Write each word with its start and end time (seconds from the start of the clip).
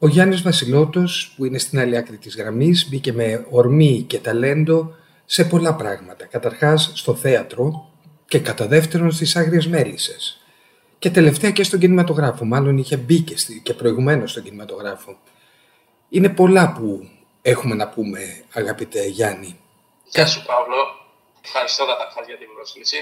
Ο 0.00 0.08
Γιάννης 0.08 0.42
Βασιλότος 0.42 1.32
που 1.36 1.44
είναι 1.44 1.58
στην 1.58 1.78
άλλη 1.78 1.96
άκρη 1.96 2.16
της 2.16 2.36
γραμμής 2.36 2.88
μπήκε 2.88 3.12
με 3.12 3.46
ορμή 3.50 4.04
και 4.08 4.18
ταλέντο 4.18 4.94
σε 5.24 5.44
πολλά 5.44 5.74
πράγματα. 5.74 6.26
Καταρχάς 6.26 6.90
στο 6.94 7.14
θέατρο 7.14 7.90
και 8.26 8.38
κατά 8.38 8.66
δεύτερον 8.66 9.12
στις 9.12 9.36
Άγριες 9.36 9.66
Μέλισσες. 9.66 10.40
Και 10.98 11.10
τελευταία 11.10 11.50
και 11.50 11.62
στον 11.62 11.78
κινηματογράφο. 11.78 12.44
Μάλλον 12.44 12.78
είχε 12.78 12.96
μπει 12.96 13.20
και, 13.20 13.34
και 13.62 13.74
προηγουμένως 13.74 14.30
στον 14.30 14.42
κινηματογράφο. 14.42 15.18
Είναι 16.08 16.28
πολλά 16.28 16.72
που 16.72 17.08
έχουμε 17.42 17.74
να 17.74 17.88
πούμε 17.88 18.44
αγαπητέ 18.52 19.06
Γιάννη. 19.06 19.58
Γεια 20.04 20.26
σου 20.26 20.44
Παύλο. 20.46 20.82
Ευχαριστώ 21.44 21.86
καταρχάς 21.86 22.26
για 22.26 22.38
την 22.38 22.48
πρόσκληση. 22.54 22.96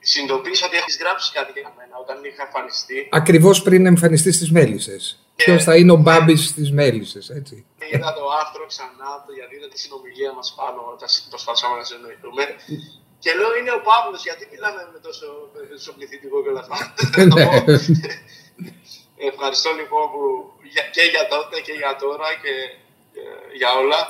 Συνειδητοποίησα 0.00 0.66
ότι 0.66 0.76
έχεις 0.76 0.98
γράψει 1.00 1.32
κάτι 1.32 1.60
για 1.60 1.72
μένα 1.76 1.94
όταν 2.02 2.24
είχα 2.24 2.42
εμφανιστεί. 2.42 3.08
Ακριβώς 3.10 3.62
πριν 3.62 3.86
εμφανιστεί 3.86 4.32
στις 4.32 4.50
Μέλισσες. 4.50 5.22
Και... 5.38 5.44
Ποιος 5.44 5.64
θα 5.68 5.74
είναι 5.78 5.92
ο 5.96 6.00
Μπάμπης 6.04 6.42
στις 6.52 6.68
Μέλισσες, 6.78 7.26
έτσι. 7.38 7.56
Είδα 7.92 8.10
το 8.18 8.24
άρθρο 8.40 8.64
ξανά, 8.72 9.10
το 9.26 9.30
γιατί 9.38 9.52
είδα 9.56 9.68
τη 9.72 9.78
συνομιλία 9.84 10.32
μας 10.38 10.48
πάνω 10.58 10.80
όταν 10.94 11.08
προσπαθήσαμε 11.32 11.74
να 11.80 11.84
συνοηθούμε. 11.90 12.42
Και 13.22 13.30
λέω 13.38 13.50
είναι 13.58 13.72
ο 13.78 13.80
Παύλος, 13.88 14.20
γιατί 14.28 14.42
μιλάμε 14.52 14.80
με 14.94 14.98
τόσο, 15.06 15.26
τόσο 15.72 15.90
πληθυντικό 15.96 16.36
και 16.42 16.50
όλα 16.52 16.62
αυτά. 16.64 16.78
Ναι. 17.36 17.44
Ευχαριστώ 19.30 19.70
λοιπόν 19.80 20.04
που 20.12 20.22
και 20.94 21.04
για 21.14 21.24
τότε 21.34 21.56
και 21.66 21.74
για 21.80 21.92
τώρα 22.02 22.28
και 22.42 22.54
για 23.60 23.70
όλα. 23.80 24.00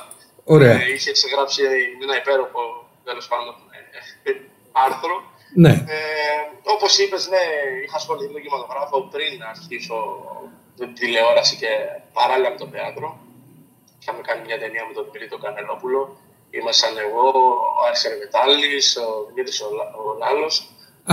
Ωραία. 0.54 0.76
Ε, 0.82 0.92
είχε 0.94 1.12
γράψει 1.34 1.60
ένα 2.04 2.14
υπέροχο 2.22 2.62
τέλος 3.08 3.26
πάντων 3.30 3.54
ε, 4.28 4.30
άρθρο 4.86 5.16
ναι. 5.64 5.72
Ε, 5.96 6.40
Όπως 6.74 6.92
είπες, 6.98 7.22
ναι, 7.32 7.42
είχα 7.84 7.96
ασχοληθεί 7.96 8.26
με 8.26 8.32
τον 8.32 8.42
κινηματογράφο 8.42 8.96
πριν 9.12 9.32
να 9.42 9.48
αρχίσω 9.54 9.96
την 10.78 10.94
τηλεόραση 10.94 11.54
και 11.56 11.70
παράλληλα 12.12 12.50
με 12.50 12.58
το 12.62 12.66
θέατρο. 12.72 13.08
Είχαμε 14.00 14.20
κάνει 14.28 14.42
μια 14.48 14.58
ταινία 14.62 14.84
με 14.88 14.92
τον 14.96 15.04
Δημήτρη 15.04 15.28
τον 15.28 15.40
Κανελόπουλο. 15.44 16.00
Ήμασταν 16.50 16.92
εγώ, 17.04 17.26
ο 17.78 17.80
Άρης 17.86 18.04
Ερβετάλης, 18.04 18.96
ο 18.96 19.06
Δημήτρης 19.28 19.60
ο, 19.60 19.68
ο 20.00 20.16
Λάλος. 20.22 20.54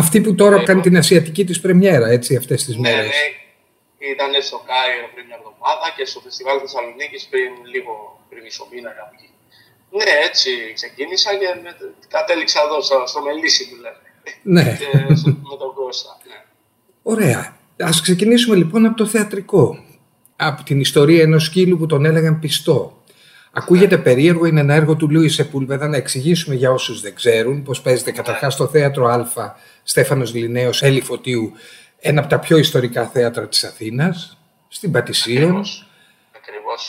Αυτή 0.01 0.21
που 0.21 0.35
τώρα 0.35 0.57
ε, 0.61 0.63
κάνει 0.63 0.81
την 0.81 0.97
ασιατική 0.97 1.43
τη 1.45 1.59
πρεμιέρα, 1.59 2.07
έτσι, 2.17 2.35
αυτές 2.35 2.63
τις 2.65 2.75
ναι, 2.75 2.89
μέρες. 2.89 3.07
Ναι, 3.07 4.07
ήταν 4.13 4.31
στο 4.41 4.57
Κάιρο 4.69 5.07
πριν 5.13 5.25
μια 5.25 5.37
εβδομάδα 5.39 5.85
και 5.95 6.05
στο 6.05 6.19
Φεστιβάλ 6.25 6.57
Θεσσαλονίκης 6.61 7.23
πριν 7.31 7.49
λίγο 7.73 7.93
πριν 8.29 8.43
μισό 8.43 8.67
μήνα 8.71 8.91
κάπου 8.97 9.15
εκεί. 9.17 9.29
Ναι, 9.97 10.11
έτσι 10.27 10.49
ξεκίνησα 10.73 11.31
και 11.39 11.47
κατέληξα 12.07 12.59
εδώ 12.65 12.81
στο, 12.81 13.03
στο 13.11 13.21
Μελίσι 13.21 13.63
που 13.69 13.75
λέμε. 13.83 14.05
Ναι. 14.41 14.77
με 15.49 15.55
τον 15.57 15.73
Κώστα. 15.73 16.17
Ναι. 16.27 16.39
Ωραία. 17.03 17.57
Ας 17.79 18.01
ξεκινήσουμε 18.01 18.55
λοιπόν 18.55 18.85
από 18.85 18.97
το 18.97 19.05
θεατρικό. 19.05 19.79
Από 20.35 20.63
την 20.63 20.79
ιστορία 20.79 21.21
ενός 21.21 21.43
σκύλου 21.43 21.77
που 21.77 21.85
τον 21.85 22.05
έλεγαν 22.05 22.39
πιστό. 22.39 23.03
Ακούγεται 23.51 23.97
περίεργο, 23.97 24.45
είναι 24.45 24.59
ένα 24.59 24.73
έργο 24.73 24.95
του 24.95 25.11
Λούις 25.11 25.33
Σεπούλβεδα. 25.33 25.87
Να 25.87 25.97
εξηγήσουμε 25.97 26.55
για 26.55 26.71
όσους 26.71 27.01
δεν 27.01 27.15
ξέρουν 27.15 27.63
πώς 27.63 27.81
παίζεται 27.81 28.11
ναι. 28.11 28.17
καταρχάς 28.17 28.53
στο 28.53 28.67
θέατρο 28.67 29.07
Α, 29.07 29.25
Στέφανος 29.83 30.33
Λινέος, 30.33 30.81
Έλλη 30.81 31.01
Φωτίου, 31.01 31.51
ένα 31.99 32.19
από 32.19 32.29
τα 32.29 32.39
πιο 32.39 32.57
ιστορικά 32.57 33.05
θέατρα 33.05 33.47
της 33.47 33.63
Αθήνας, 33.63 34.37
στην 34.67 34.91
Πατησίων. 34.91 35.63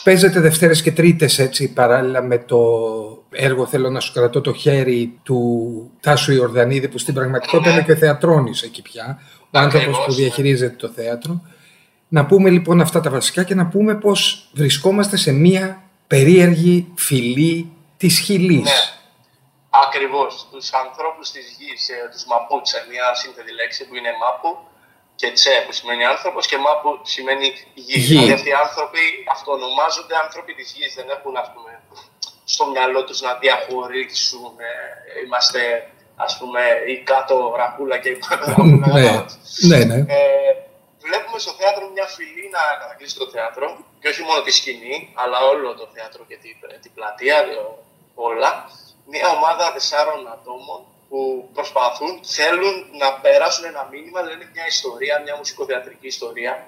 Παίζεται 0.03 0.39
Δευτέρες 0.39 0.81
και 0.81 0.91
Τρίτες 0.91 1.39
έτσι 1.39 1.73
παράλληλα 1.73 2.21
με 2.21 2.37
το 2.37 2.59
έργο 3.29 3.65
«Θέλω 3.65 3.89
να 3.89 3.99
σου 3.99 4.13
κρατώ 4.13 4.41
το 4.41 4.53
χέρι» 4.53 5.19
του 5.23 5.91
Τάσου 5.99 6.33
Ιορδανίδη 6.33 6.87
που 6.87 6.97
στην 6.97 7.13
πραγματικότητα 7.13 7.71
είναι 7.71 7.83
και 7.83 7.91
ο 7.91 7.95
θεατρόνης 7.95 8.61
εκεί 8.61 8.81
πια, 8.81 9.19
ο 9.36 9.36
άνθρωπος 9.57 10.05
που 10.05 10.13
διαχειρίζεται 10.13 10.75
το 10.75 10.87
θέατρο. 10.87 11.41
Να 12.07 12.25
πούμε 12.25 12.49
λοιπόν 12.49 12.81
αυτά 12.81 12.99
τα 12.99 13.09
βασικά 13.09 13.43
και 13.43 13.55
να 13.55 13.65
πούμε 13.67 13.95
πως 13.95 14.49
βρισκόμαστε 14.53 15.17
σε 15.17 15.31
μία 15.31 15.83
περίεργη 16.07 16.91
φυλή 16.95 17.71
της 17.97 18.19
χιλής. 18.19 18.63
Ναι. 18.63 18.79
Ακριβώς. 19.69 20.47
Τους 20.51 20.73
ανθρώπους 20.73 21.31
της 21.31 21.45
γης, 21.57 21.89
ε, 21.89 22.09
τους 22.11 22.25
Μαπούτσα, 22.25 22.77
μια 22.91 23.15
σύνθετη 23.15 23.51
λέξη 23.53 23.87
που 23.87 23.95
είναι 23.95 24.11
Μάπου, 24.21 24.49
και 25.19 25.31
τσε 25.31 25.55
που 25.65 25.71
σημαίνει 25.77 26.03
άνθρωπος 26.13 26.43
και 26.47 26.57
μα 26.65 26.73
που 26.81 26.89
σημαίνει 27.13 27.47
γη. 27.73 27.99
γη. 27.99 28.07
Δηλαδή 28.07 28.31
αυτοί 28.37 28.49
οι 28.49 28.59
άνθρωποι 28.65 29.03
αυτονομάζονται 29.35 30.15
άνθρωποι 30.25 30.51
της 30.59 30.67
γης. 30.75 30.93
Δεν 30.99 31.07
έχουν 31.15 31.33
ας 31.43 31.49
πούμε, 31.53 31.71
στο 32.53 32.63
μυαλό 32.71 33.01
τους 33.07 33.19
να 33.27 33.31
διαχωρίσουν. 33.43 34.53
Ε, 34.69 34.71
είμαστε 35.23 35.61
ας 36.25 36.37
πούμε 36.37 36.61
η 36.87 36.95
κάτω 37.09 37.35
γραφούλα 37.55 37.97
και 37.97 38.09
η 38.09 38.17
πάνω 38.23 38.43
γραφούλα. 38.45 39.25
ναι, 39.67 39.77
ναι. 39.77 39.85
ναι. 39.85 39.99
Ε, 40.17 40.51
βλέπουμε 41.05 41.39
στο 41.39 41.51
θέατρο 41.59 41.83
μια 41.95 42.07
φυλή 42.15 42.45
να 42.55 42.61
κατακλείσει 42.81 43.15
το 43.21 43.27
θέατρο 43.33 43.67
και 44.01 44.07
όχι 44.07 44.21
μόνο 44.27 44.41
τη 44.41 44.51
σκηνή, 44.59 44.95
αλλά 45.21 45.37
όλο 45.51 45.67
το 45.81 45.85
θέατρο 45.93 46.21
και 46.29 46.37
την, 46.43 46.55
την 46.81 46.91
πλατεία, 46.95 47.37
όλα. 48.29 48.51
Μια 49.11 49.27
ομάδα 49.37 49.73
τεσσάρων 49.73 50.27
ατόμων 50.35 50.81
που 51.09 51.49
προσπαθούν, 51.53 52.13
θέλουν 52.37 52.75
να 53.01 53.07
περάσουν 53.13 53.65
ένα 53.65 53.87
μήνυμα, 53.91 54.21
λένε 54.21 54.49
μια 54.53 54.65
ιστορία, 54.67 55.21
μια 55.25 55.35
μουσικοθεατρική 55.37 56.07
ιστορία 56.07 56.67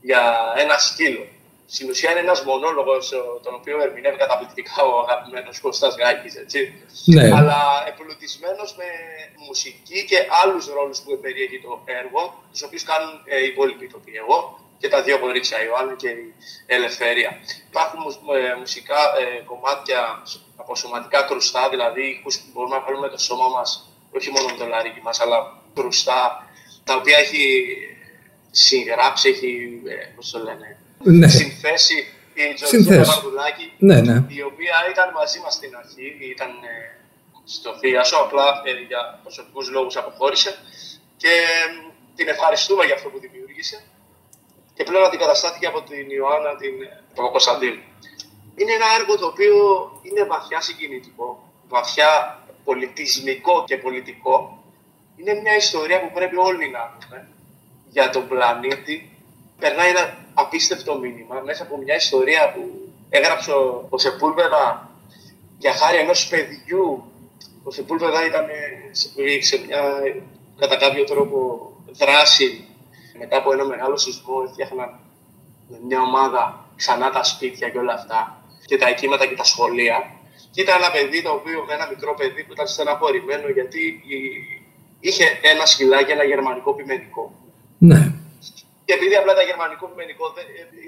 για 0.00 0.22
ένα 0.56 0.78
σκύλο. 0.78 1.24
Στην 1.66 1.90
ουσία 1.90 2.10
είναι 2.10 2.20
ένας 2.20 2.42
μονόλογος, 2.42 3.08
τον 3.42 3.54
οποίο 3.54 3.82
ερμηνεύει 3.82 4.16
καταπληκτικά 4.16 4.82
ο 4.82 4.98
αγαπημένος 4.98 5.60
Κώστας 5.60 5.96
Γάκης, 5.96 6.36
έτσι. 6.36 6.60
Ναι. 7.04 7.30
Αλλά 7.38 7.58
εμπλουτισμένο 7.88 8.62
με 8.76 8.88
μουσική 9.46 10.04
και 10.04 10.26
άλλους 10.42 10.66
ρόλους 10.66 10.98
που 11.00 11.20
περιέχει 11.20 11.60
το 11.60 11.82
έργο, 11.84 12.42
τους 12.50 12.62
οποίους 12.62 12.82
κάνουν 12.82 13.22
ε, 13.24 13.40
οι 13.42 13.46
υπόλοιποι 13.46 13.86
τοποί. 13.86 14.12
Εγώ 14.22 14.60
και 14.78 14.88
τα 14.88 15.02
δύο 15.02 15.18
κορίτσια, 15.18 15.62
η 15.62 15.66
Ιωάννα 15.68 15.94
και 15.94 16.08
η 16.08 16.34
Ελευθερία. 16.66 17.38
Υπάρχουν 17.68 18.00
ε, 18.36 18.54
μουσικά 18.58 18.96
ε, 19.20 19.40
κομμάτια 19.40 20.22
από 20.56 20.76
σωματικά 20.76 21.22
κρουστά, 21.22 21.68
δηλαδή 21.68 22.20
που 22.22 22.30
μπορούμε 22.52 22.76
να 22.76 22.82
βάλουμε 22.82 23.08
το 23.08 23.18
σώμα 23.18 23.48
μας, 23.48 23.88
όχι 24.16 24.30
μόνο 24.30 24.46
με 24.46 24.56
το 24.58 24.66
λαρίκι 24.66 25.00
μας, 25.02 25.20
αλλά 25.20 25.62
κρουστά, 25.74 26.50
τα 26.84 26.94
οποία 26.94 27.18
έχει 27.18 27.76
συγγράψει, 28.50 29.28
έχει, 29.28 29.82
ε, 29.86 29.94
πώς 30.16 30.30
το 30.30 30.38
λένε, 30.38 30.78
ναι. 31.02 31.28
συνθέσει 31.28 31.98
η 32.34 32.54
Τζορτζίνα 32.54 33.04
Παρδουλάκη, 33.04 33.72
ναι, 33.78 34.00
ναι. 34.00 34.24
η 34.28 34.42
οποία 34.42 34.76
ήταν 34.90 35.12
μαζί 35.14 35.38
μας 35.40 35.54
στην 35.54 35.76
αρχή, 35.76 36.06
ήταν 36.34 36.50
ε, 36.50 36.74
στο 37.44 37.76
Θίασο, 37.78 38.16
απλά 38.16 38.62
ε, 38.64 38.70
για 38.88 39.20
προσωπικούς 39.22 39.70
λόγους 39.70 39.96
αποχώρησε 39.96 40.58
και 41.16 41.34
την 42.16 42.28
ευχαριστούμε 42.28 42.84
για 42.84 42.94
αυτό 42.94 43.08
που 43.08 43.18
δημιούργησε 43.18 43.84
και 44.74 44.84
πλέον 44.84 45.04
αντικαταστάθηκε 45.04 45.66
από 45.66 45.82
την 45.82 46.10
Ιωάννα 46.10 46.56
την 46.56 46.74
Παπακοσταντίνου. 47.14 47.82
Είναι 48.56 48.72
ένα 48.72 48.86
έργο 48.98 49.18
το 49.18 49.26
οποίο 49.26 49.54
είναι 50.02 50.24
βαθιά 50.24 50.60
συγκινητικό, 50.60 51.52
βαθιά 51.68 52.38
πολιτισμικό 52.64 53.64
και 53.66 53.76
πολιτικό. 53.76 54.64
Είναι 55.16 55.34
μια 55.34 55.56
ιστορία 55.56 56.00
που 56.00 56.10
πρέπει 56.14 56.36
όλοι 56.36 56.68
να 56.70 56.96
δούμε 57.00 57.28
για 57.88 58.10
τον 58.10 58.28
πλανήτη. 58.28 59.15
Περνάει 59.58 59.88
ένα 59.88 60.16
απίστευτο 60.34 60.98
μήνυμα 60.98 61.40
μέσα 61.44 61.62
από 61.62 61.76
μια 61.76 61.94
ιστορία 61.94 62.52
που 62.52 62.90
έγραψε 63.08 63.52
ο 63.88 63.98
Σεπούλβεδα 63.98 64.90
για 65.58 65.72
χάρη 65.72 65.98
ενός 65.98 66.28
παιδιού. 66.28 67.04
Ο 67.62 67.70
Σεπούλβεδα 67.70 68.26
ήταν 68.26 68.46
σε 69.40 69.58
μια 69.66 69.82
κατά 70.58 70.76
κάποιο 70.76 71.04
τρόπο 71.04 71.70
δράση 71.92 72.64
μετά 73.18 73.36
από 73.36 73.52
ένα 73.52 73.64
μεγάλο 73.64 73.96
σεισμό 73.96 74.34
έφτιαχναν 74.48 75.00
μια 75.86 76.00
ομάδα 76.00 76.68
ξανά 76.76 77.10
τα 77.10 77.24
σπίτια 77.24 77.68
και 77.68 77.78
όλα 77.78 77.92
αυτά 77.92 78.42
και 78.66 78.76
τα 78.76 78.88
εκείματα 78.88 79.26
και 79.26 79.34
τα 79.34 79.44
σχολεία. 79.44 80.10
Και 80.50 80.60
ήταν 80.60 80.76
ένα 80.82 80.90
παιδί 80.90 81.22
το 81.22 81.30
οποίο, 81.30 81.66
ένα 81.70 81.88
μικρό 81.88 82.14
παιδί 82.14 82.44
που 82.44 82.52
ήταν 82.52 82.66
στεναχωρημένο 82.66 83.48
γιατί 83.48 84.02
είχε 85.00 85.24
ένα 85.42 85.66
σκυλάκι, 85.66 86.10
ένα 86.10 86.24
γερμανικό 86.24 86.74
πιμενικό. 86.74 87.34
Ναι. 87.78 88.15
Και 88.86 88.92
επειδή 88.98 89.14
απλά 89.16 89.34
τα 89.34 89.42
γερμανικό 89.42 89.84
πιμενικό 89.88 90.26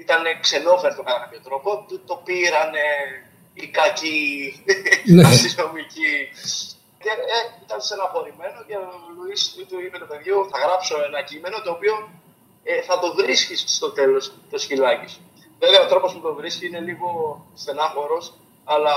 ήταν 0.03 0.21
ξενόφερτο 0.45 1.01
κατά 1.03 1.19
κάποιο 1.19 1.39
τρόπο, 1.47 1.69
το, 1.87 1.99
το 2.09 2.15
πήραν 2.25 2.71
οι 3.53 3.67
κακοί 3.67 4.19
ναι. 5.15 5.27
αστυνομικοί. 5.27 6.15
Και 7.03 7.11
ε, 7.35 7.39
ήταν 7.65 7.81
στεναχωρημένο 7.81 8.59
και 8.67 8.75
ο 8.75 8.87
Λουίς 9.15 9.41
του 9.69 9.79
είπε 9.85 9.97
το 9.97 10.05
παιδί, 10.05 10.29
θα 10.51 10.59
γράψω 10.65 10.95
ένα 11.07 11.21
κείμενο 11.29 11.61
το 11.61 11.71
οποίο 11.71 11.93
ε, 12.63 12.81
θα 12.81 12.99
το 12.99 13.13
βρίσκεις 13.15 13.63
στο 13.67 13.91
τέλος 13.91 14.33
το 14.51 14.57
σκυλάκι 14.57 15.07
σου. 15.11 15.21
Βέβαια, 15.59 15.81
ο 15.81 15.87
τρόπος 15.87 16.13
που 16.13 16.19
το 16.19 16.33
βρίσκει 16.33 16.67
είναι 16.67 16.79
λίγο 16.79 17.09
στενάχωρος, 17.55 18.33
αλλά 18.63 18.95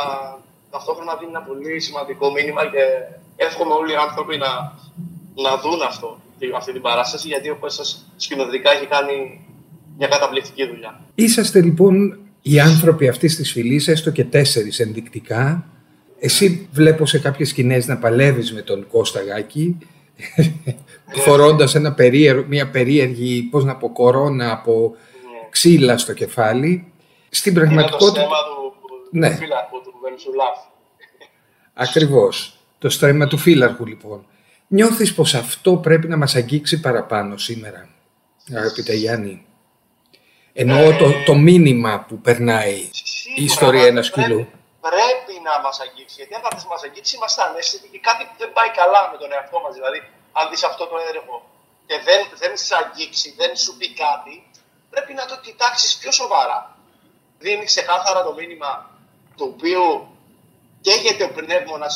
ταυτόχρονα 0.70 1.16
δίνει 1.16 1.31
ένα 1.31 1.43
πολύ 1.43 1.81
σημαντικό 1.81 2.31
μήνυμα 2.31 2.70
και 2.70 2.84
εύχομαι 3.37 3.75
όλοι 3.75 3.93
οι 3.93 3.96
άνθρωποι 3.96 4.37
να, 4.37 4.78
να 5.34 5.56
δουν 5.56 5.82
αυτό, 5.82 6.20
αυτή 6.56 6.73
την 6.73 6.83
παράσταση, 6.83 7.29
γιατί 7.29 7.50
ο 7.50 7.56
Κώστας 7.61 8.12
σκηνοθετικά 8.17 8.71
έχει 8.71 8.87
κάνει 8.87 9.47
μια 9.99 10.09
καταπληκτική 10.09 10.67
δουλειά. 10.67 11.00
Είσαστε 11.15 11.61
λοιπόν 11.61 12.19
οι 12.43 12.61
άνθρωποι 12.61 13.09
αυτής 13.09 13.37
της 13.37 13.53
φυλής, 13.53 13.89
έστω 13.89 14.11
και 14.11 14.25
τέσσερις 14.25 14.81
ενδεικτικά. 14.81 15.67
Εσύ 16.19 16.69
βλέπω 16.73 17.06
σε 17.06 17.19
κάποιες 17.19 17.49
σκηνές 17.49 17.87
να 17.87 17.99
παλεύεις 17.99 18.53
με 18.53 18.61
τον 18.61 18.87
Κώστα 18.87 19.23
Γάκη 19.23 19.79
φορώντας 21.25 21.77
μια 22.49 22.71
περίεργη, 22.71 23.43
πώς 23.43 23.65
να 23.65 23.77
πω, 23.77 23.93
κορώνα 23.93 24.53
από 24.53 24.97
ξύλα 25.50 25.99
στο 25.99 26.12
κεφάλι. 26.12 26.93
Στην 27.29 27.55
πραγματικότητα... 27.55 28.21
Είναι 28.21 28.31
το 28.31 28.37
στέμα 28.37 28.37
του, 29.11 29.19
ναι. 29.19 29.31
του 29.31 29.37
φύλακου 29.37 29.81
του 29.81 29.94
Βενσουλάφ. 30.03 30.59
Ακριβώς. 31.75 32.56
Το 32.79 32.89
στρέμμα 32.89 33.27
του 33.27 33.39
φύλαρχου 33.39 33.87
λοιπόν. 33.87 34.27
Νιώθεις 34.76 35.14
πως 35.14 35.34
αυτό 35.34 35.70
πρέπει 35.76 36.08
να 36.08 36.16
μας 36.16 36.34
αγγίξει 36.34 36.80
παραπάνω 36.80 37.36
σήμερα, 37.36 37.88
αγαπητέ 38.56 38.94
Γιάννη; 38.94 39.46
Εννοώ 40.52 40.96
το, 41.00 41.04
Ε, 41.04 41.22
το 41.26 41.34
μήνυμα 41.34 42.04
που 42.08 42.16
περνάει 42.26 42.78
Σίγουρα, 42.92 43.40
η 43.40 43.44
ιστορία 43.44 43.80
μα- 43.80 43.86
ενός 43.92 44.06
σκυλού. 44.06 44.42
Πρέπει, 44.46 44.50
πρέπει 44.88 45.34
να 45.48 45.54
μας 45.64 45.76
αγγίξει. 45.84 46.14
Γιατί 46.19 46.32
αν 46.34 46.42
θα 46.44 46.66
μας 46.72 46.82
αγγίξει, 46.86 47.12
είμαστε 47.16 47.40
ανέστητοι 47.48 47.86
και 47.92 48.00
κάτι 48.08 48.22
που 48.28 48.34
δεν 48.42 48.50
πάει 48.56 48.70
καλά 48.80 49.00
με 49.12 49.16
τον 49.22 49.28
εαυτό 49.36 49.58
μας. 49.64 49.72
Δηλαδή, 49.78 49.98
αν 50.38 50.44
δεις 50.50 50.62
αυτό 50.70 50.84
το 50.92 50.96
έργο 51.12 51.34
και 51.88 51.96
δεν, 52.08 52.20
δεν 52.42 52.52
σε 52.66 52.74
αγγίξει, 52.82 53.28
δεν 53.40 53.50
σου 53.62 53.72
πει 53.78 53.86
κάτι, 54.04 54.34
πρέπει 54.92 55.12
να 55.20 55.24
το 55.30 55.36
κοιτάξεις 55.46 55.90
πιο 56.00 56.10
σοβαρά. 56.20 56.58
Δίνεις 57.44 57.69
ξεκάθαρα 57.74 58.20
το 58.26 58.32
μήνυμα 58.38 58.70
το 59.38 59.44
οποίο 59.52 59.80
καίγεται 60.84 61.24
ο 61.28 61.30
πνεύμονας 61.38 61.94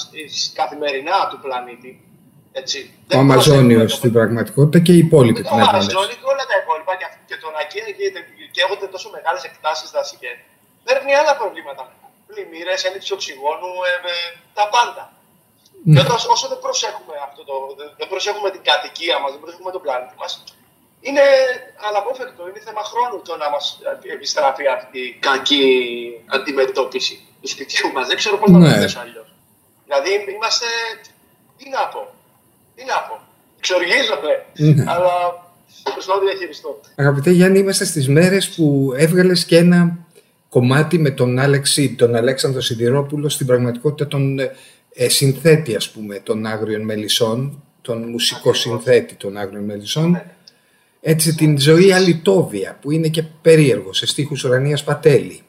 καθημερινά 0.60 1.18
του 1.30 1.38
πλανήτη. 1.44 1.92
Έτσι. 2.60 2.78
Ο 2.80 3.04
Δεν 3.10 3.18
Αμαζόνιος 3.22 3.62
προσέχουμε 3.66 3.88
στην 3.98 4.10
το- 4.12 4.16
πραγματικότητα 4.18 4.78
και 4.86 4.92
οι 4.96 5.00
υπόλοιποι 5.06 5.40
το 5.42 5.48
πνεύμονες. 5.52 5.84
Αμαζόνιο 5.84 6.16
και 6.20 6.28
όλα 6.32 6.44
τα 6.50 6.56
υπόλοιπα 6.62 6.92
και, 6.98 7.06
αυ- 7.08 7.22
και 7.28 7.36
το 7.42 7.48
να 7.56 7.62
καίγεται 7.72 8.20
και 8.54 8.60
έχονται 8.64 8.86
τόσο 8.94 9.08
μεγάλες 9.16 9.42
εκτάσεις 9.50 9.88
δασικέ. 9.96 10.32
Παίρνει 10.86 11.12
άλλα 11.20 11.32
προβλήματα. 11.40 11.82
Πλημμύρες, 12.30 12.80
έλλειψη 12.88 13.10
οξυγόνου, 13.16 13.72
ε, 13.90 13.92
ε, 14.12 14.14
τα 14.58 14.64
πάντα. 14.74 15.04
Ναι. 15.84 15.92
Και 15.94 16.00
όταν, 16.04 16.16
όσο 16.34 16.46
δεν 16.52 16.58
προσέχουμε 16.66 17.14
αυτό 17.28 17.40
το, 17.48 17.54
δεν- 17.78 17.92
δεν 18.00 18.08
προσέχουμε 18.12 18.48
την 18.54 18.62
κατοικία 18.70 19.16
μας, 19.22 19.30
δεν 19.32 19.40
προσέχουμε 19.42 19.70
τον 19.76 19.82
πλανήτη 19.84 20.16
μας, 20.22 20.30
είναι 21.06 21.24
αναπόφευκτο, 21.88 22.42
είναι 22.48 22.60
θέμα 22.68 22.82
χρόνου 22.90 23.16
το 23.28 23.32
να 23.42 23.48
μας 23.54 23.64
επιστραφεί 24.16 24.64
αυτή 24.76 24.98
η 25.10 25.12
κακή 25.28 25.64
αντιμετώπιση 26.36 27.14
του 27.40 27.48
σπιτιού 27.54 27.86
μας. 27.94 28.04
Δεν 28.10 28.16
ξέρω 28.22 28.36
πώς 28.40 28.50
να 28.50 28.58
Ναι. 28.58 28.68
το 28.68 28.74
θέσω 28.80 28.98
αλλιώς. 29.04 29.28
Δηλαδή 29.86 30.10
είμαστε. 30.36 30.66
Τι 31.58 31.68
να 31.76 31.82
πω. 31.92 32.02
Τι 32.76 32.84
να 32.84 32.94
πω. 33.08 33.20
Εξοργίζομαι. 33.58 34.44
Ναι. 34.56 34.84
Αλλά 34.92 35.12
προσπαθώ 35.94 36.18
να 36.20 36.24
διαχειριστώ. 36.30 36.80
Αγαπητέ 36.96 37.30
Γιάννη, 37.30 37.58
είμαστε 37.58 37.84
στις 37.84 38.08
μέρες 38.08 38.48
που 38.48 38.92
έβγαλες 38.96 39.44
και 39.44 39.56
ένα 39.56 39.98
κομμάτι 40.48 40.98
με 40.98 41.10
τον 41.10 41.38
Άλεξη, 41.38 41.94
τον 41.94 42.14
Αλέξανδρο 42.14 42.60
Σιδηρόπουλο, 42.60 43.28
στην 43.28 43.46
πραγματικότητα 43.46 44.06
τον 44.08 44.38
ε, 44.92 45.08
συνθέτη, 45.08 45.74
ας 45.76 45.90
πούμε, 45.90 46.18
των 46.20 46.46
Άγριων 46.46 46.82
Μελισσών, 46.82 47.62
τον 47.82 48.08
μουσικό 48.08 48.38
Ακριβώς. 48.38 48.60
συνθέτη 48.60 49.14
των 49.14 49.36
Άγριων 49.36 49.64
Μελισσών, 49.64 50.10
Ναι. 50.10 50.24
έτσι 51.00 51.34
την 51.34 51.58
ζωή 51.60 51.92
αλητόβια, 51.92 52.78
που 52.80 52.90
είναι 52.90 53.08
και 53.08 53.22
περίεργο, 53.22 53.92
σε 53.92 54.06
στίχους 54.06 54.44
Ουρανίας 54.44 54.84
Πατέλη. 54.84 55.40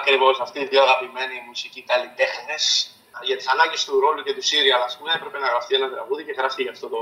Ακριβώς 0.00 0.40
αυτοί 0.40 0.58
οι 0.60 0.66
δύο 0.70 0.82
αγαπημένοι 0.82 1.34
μουσικοί 1.48 1.84
καλλιτέχνες. 1.86 2.90
Για 3.28 3.36
τις 3.36 3.48
ανάγκες 3.54 3.80
του 3.86 3.94
ρόλου 4.04 4.22
και 4.26 4.32
του 4.36 4.44
Σύριαλ, 4.50 4.82
ας 4.88 4.94
πούμε, 4.98 5.10
έπρεπε 5.18 5.38
να 5.38 5.46
γραφτεί 5.52 5.74
ένα 5.74 5.88
τραγούδι 5.94 6.22
και 6.26 6.34
γράφτηκε 6.38 6.70
αυτό 6.76 6.86
το. 6.94 7.00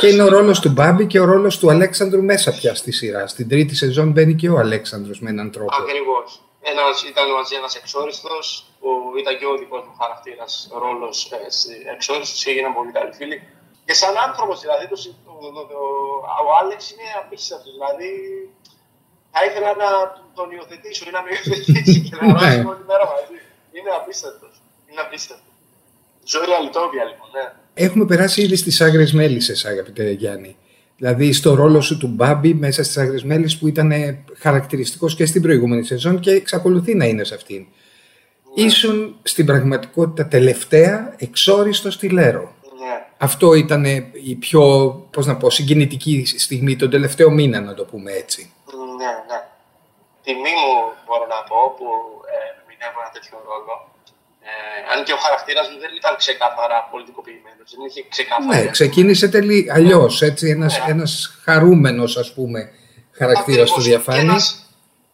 Και 0.00 0.08
είναι 0.12 0.22
ο 0.22 0.30
ρόλος 0.36 0.60
του 0.60 0.70
Μπάμπη 0.76 1.04
και 1.06 1.20
ο 1.20 1.24
ρόλος 1.24 1.58
του 1.58 1.70
Αλέξανδρου 1.74 2.22
μέσα 2.22 2.50
πια 2.58 2.74
στη 2.74 2.92
σειρά. 2.98 3.26
Στην 3.26 3.48
τρίτη 3.48 3.74
σεζόν 3.82 4.08
μπαίνει 4.12 4.34
και 4.34 4.48
ο 4.48 4.58
Αλέξανδρος 4.58 5.20
με 5.20 5.30
έναν 5.30 5.50
τρόπο. 5.50 5.76
Ακριβώς. 5.82 6.40
Ήταν 7.12 7.26
μαζί 7.38 7.54
ένας 7.60 7.74
εξόριστος, 7.80 8.44
που 8.80 8.88
ήταν 9.20 9.32
και 9.38 9.46
ο 9.52 9.54
δικός 9.60 9.82
μου 9.86 9.94
χαρακτήρας 10.00 10.52
ρόλος 10.82 11.16
εξόριστος 11.94 12.38
και 12.44 12.50
έγιναν 12.50 12.72
πολύ 12.78 12.92
καλοί 12.96 13.12
φίλοι. 13.18 13.36
Και 13.86 13.94
σαν 14.00 14.14
άνθρωπος, 14.26 14.56
δηλαδή, 14.64 14.84
το, 14.92 14.96
το, 15.26 15.32
το, 15.56 15.62
το, 15.70 15.78
ο 16.46 16.48
Άλεξ 16.60 16.80
είναι 16.90 17.08
απίστευτος. 17.22 17.72
Δηλαδή, 17.78 18.10
θα 19.34 19.40
ήθελα 19.48 19.70
να 19.84 19.88
τον 20.38 20.46
υιοθετήσω 20.54 21.04
ή 21.08 21.12
να 21.16 21.20
με 21.24 21.30
υιοθετήσει 21.34 21.98
και 22.06 22.14
να 22.18 22.22
Ναι. 22.26 22.32
ρώσουμε 22.32 22.70
όλη 22.74 22.84
μέρα 22.90 23.04
μαζί. 23.14 23.38
Είναι 23.76 23.90
απίστευτο. 24.00 24.45
Είναι 24.96 25.04
απίστευτο. 25.06 25.42
Ζωή 26.24 26.54
αλυτόβια, 26.60 27.04
λοιπόν, 27.04 27.28
ναι. 27.32 27.52
Έχουμε 27.74 28.04
περάσει 28.04 28.42
ήδη 28.42 28.56
στις 28.56 28.80
Άγριες 28.80 29.12
Μέλισσες, 29.12 29.64
αγαπητέ 29.64 30.10
Γιάννη. 30.10 30.56
Δηλαδή 30.96 31.32
στο 31.32 31.54
ρόλο 31.54 31.80
σου 31.80 31.98
του 31.98 32.06
Μπάμπη 32.06 32.54
μέσα 32.54 32.82
στις 32.82 32.96
Άγριες 32.96 33.24
Μέλισσες 33.24 33.58
που 33.58 33.68
ήταν 33.68 33.90
ε, 33.90 34.24
χαρακτηριστικός 34.38 35.14
και 35.14 35.26
στην 35.26 35.42
προηγούμενη 35.42 35.84
σεζόν 35.84 36.20
και 36.20 36.30
εξακολουθεί 36.30 36.94
να 36.94 37.04
είναι 37.04 37.24
σε 37.24 37.34
αυτήν. 37.34 37.66
Ήσουν 38.54 39.16
στην 39.22 39.46
πραγματικότητα 39.46 40.28
τελευταία 40.28 41.14
εξόριστος 41.16 41.94
στη 41.94 42.08
Λέρο. 42.08 42.54
Ναι. 42.78 43.06
Αυτό 43.18 43.54
ήταν 43.54 43.84
ε, 43.84 44.10
η 44.12 44.34
πιο, 44.34 44.90
πώς 45.10 45.26
να 45.26 45.36
πω, 45.36 45.50
συγκινητική 45.50 46.24
στιγμή, 46.24 46.76
τον 46.76 46.90
τελευταίο 46.90 47.30
μήνα 47.30 47.60
να 47.60 47.74
το 47.74 47.84
πούμε 47.84 48.12
έτσι. 48.12 48.52
Ναι, 48.98 49.04
ναι. 49.04 49.40
Τιμή 50.22 50.54
μου 50.62 50.74
μπορώ 51.06 51.26
να 51.26 51.42
πω 51.48 51.74
που 51.76 51.86
ε, 52.32 52.36
ερμηνεύω 52.60 52.98
ένα 53.02 53.10
τέτοιο 53.12 53.36
ρόλο. 53.48 53.95
Ε, 54.48 54.92
αν 54.92 54.98
και 55.04 55.12
ο 55.12 55.16
χαρακτήρας 55.24 55.66
μου 55.70 55.78
δεν 55.84 55.92
ήταν 56.00 56.16
ξεκάθαρα 56.16 56.88
πολιτικοποιημένος, 56.92 57.68
δεν 57.76 57.86
είχε 57.88 58.00
ξεκάθαρα. 58.14 58.54
Ναι, 58.62 58.66
ξεκίνησε 58.76 59.28
τελεί 59.28 59.60
αλλιώς, 59.76 60.22
έτσι, 60.22 60.44
ένας, 60.56 60.72
Ναι. 60.78 60.84
ένας 60.92 61.10
χαρούμενος 61.44 62.16
ας 62.16 62.32
πούμε 62.34 62.60
χαρακτήρας 63.18 63.70
του 63.72 63.80
διαφάνει. 63.80 64.18
Ένας, 64.18 64.44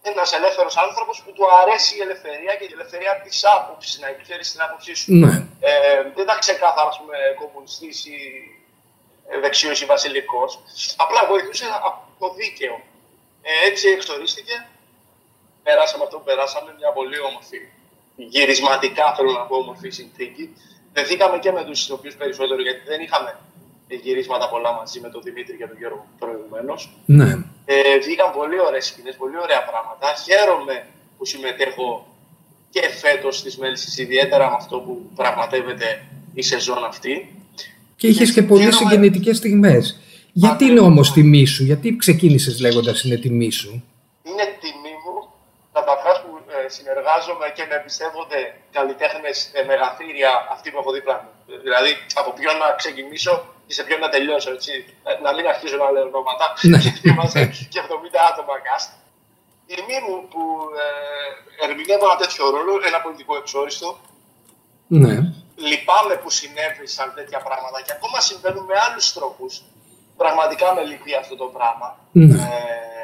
ένας 0.02 0.32
ελεύθερος 0.38 0.76
άνθρωπος 0.86 1.16
που 1.24 1.32
του 1.36 1.44
αρέσει 1.60 1.96
η 1.98 2.00
ελευθερία 2.06 2.52
και 2.58 2.64
η 2.64 2.72
ελευθερία 2.72 3.12
της 3.24 3.36
άποψης, 3.56 3.98
να 4.02 4.08
εκφέρει 4.14 4.44
την 4.52 4.60
άποψή 4.66 4.94
σου. 4.94 5.06
Ναι, 5.14 5.34
Ε, 5.60 5.70
δεν 6.14 6.22
ήταν 6.26 6.38
ξεκάθαρα, 6.46 6.88
ας 6.92 6.98
πούμε, 7.00 7.16
κομμουνιστής 7.40 7.96
ή 8.14 8.16
ε, 9.30 9.38
δεξιός 9.44 9.80
ή 9.82 9.84
βασιλικός. 9.94 10.50
Απλά 11.04 11.20
βοηθούσε 11.30 11.66
από 11.88 12.00
το 12.20 12.26
δίκαιο. 12.40 12.74
Ε, 13.48 13.50
έτσι 13.68 13.84
εξορίστηκε. 13.96 14.54
Περάσαμε 15.66 16.02
αυτό 16.04 16.16
που 16.18 16.24
περάσαμε, 16.30 16.68
μια 16.78 16.90
πολύ 16.98 17.18
όμορφη, 17.28 17.58
γυρισματικά 18.28 19.14
θέλω 19.16 19.30
να 19.32 19.40
πω, 19.48 19.56
όμορφη 19.56 19.90
συνθήκη. 19.90 20.44
Δεθήκαμε 20.92 21.38
και 21.38 21.52
με 21.52 21.64
τους 21.64 21.84
ηθοποιούς 21.84 22.14
περισσότερο, 22.14 22.62
γιατί 22.62 22.80
δεν 22.86 23.00
είχαμε 23.00 23.30
γυρίσματα 24.02 24.48
πολλά 24.48 24.72
μαζί 24.72 25.00
με 25.00 25.08
τον 25.08 25.22
Δημήτρη 25.22 25.56
και 25.56 25.66
τον 25.66 25.76
Γιώργο 25.78 26.06
προηγουμένως. 26.18 26.90
ναι. 27.06 27.30
Ε, 27.64 27.98
βγήκαν 28.04 28.32
πολύ 28.32 28.60
ωραίες 28.66 28.86
σκηνές, 28.86 29.14
πολύ 29.16 29.38
ωραία 29.44 29.62
πράγματα. 29.70 30.06
Χαίρομαι 30.24 30.86
που 31.18 31.24
συμμετέχω 31.24 32.06
και 32.70 32.82
φέτος 33.02 33.36
στις 33.38 33.56
Μέλισσες, 33.58 33.98
ιδιαίτερα 33.98 34.48
με 34.50 34.56
αυτό 34.58 34.78
που 34.78 35.10
πραγματεύεται 35.14 36.04
η 36.34 36.42
σεζόν 36.42 36.84
αυτή. 36.84 37.36
Και 37.96 38.06
είχες 38.06 38.32
και 38.32 38.42
πολύ 38.42 38.62
Χαίρομαι. 38.62 38.78
συγκινητικές 38.90 39.36
στιγμές. 39.36 40.00
Γιατί 40.32 40.64
είναι 40.64 40.80
όμως 40.80 41.12
τιμή 41.12 41.44
σου, 41.46 41.64
γιατί 41.64 41.96
ξεκίνησες 41.96 42.60
λέγοντας 42.60 43.02
είναι 43.02 43.16
τιμή 43.16 43.50
σου; 43.50 43.84
Είναι 44.22 44.46
τιμή 44.60 44.94
μου 45.04 45.28
καταρχά 45.72 46.22
που 46.22 46.30
ε, 46.61 46.61
συνεργάζομαι 46.78 47.46
και 47.56 47.64
με 47.68 47.74
εμπιστεύονται 47.80 48.40
καλλιτέχνες 48.76 49.36
ε, 49.58 49.60
μεγαθύρια 49.70 50.30
αυτοί 50.54 50.66
που 50.70 50.78
έχω 50.82 50.90
δίπλα 50.96 51.14
μου. 51.22 51.30
Ε, 51.54 51.58
Δηλαδή, 51.66 51.90
από 52.20 52.30
ποιον 52.38 52.54
να 52.62 52.68
ξεκινήσω 52.80 53.34
και 53.66 53.74
σε 53.78 53.82
ποιον 53.86 54.00
να 54.04 54.08
τελειώσω. 54.14 54.50
Έτσι. 54.58 54.72
Ε, 55.08 55.10
Να 55.24 55.30
μην 55.34 55.44
αρχίζω 55.52 55.76
να 55.82 55.90
λέω 55.94 56.06
ονόματα. 56.10 56.46
Ναι. 56.70 56.78
γιατί 56.84 57.08
είμαστε 57.12 57.40
και 57.72 57.80
70 57.86 57.88
άτομα 58.30 58.54
cast. 58.66 58.88
Τιμή 59.66 59.98
μου 60.06 60.16
που 60.32 60.42
ε, 61.60 61.64
ερμηνεύω 61.64 62.04
ένα 62.10 62.16
τέτοιο 62.22 62.50
ρόλο, 62.54 62.72
ένα 62.90 63.00
πολιτικό 63.04 63.36
εξόριστο. 63.42 63.88
Ναι. 65.02 65.14
Λυπάμαι 65.68 66.14
που 66.22 66.30
συνέβησαν 66.30 67.12
τέτοια 67.14 67.38
πράγματα 67.46 67.78
και 67.84 67.92
ακόμα 67.92 68.20
συμβαίνουν 68.20 68.64
με 68.64 68.74
άλλους 68.86 69.12
τρόπους. 69.12 69.62
Πραγματικά 70.16 70.74
με 70.74 70.82
λυπεί 70.90 71.14
αυτό 71.14 71.34
το 71.36 71.44
πράγμα. 71.56 71.88
Ναι. 72.12 72.34
Ε, 72.42 73.01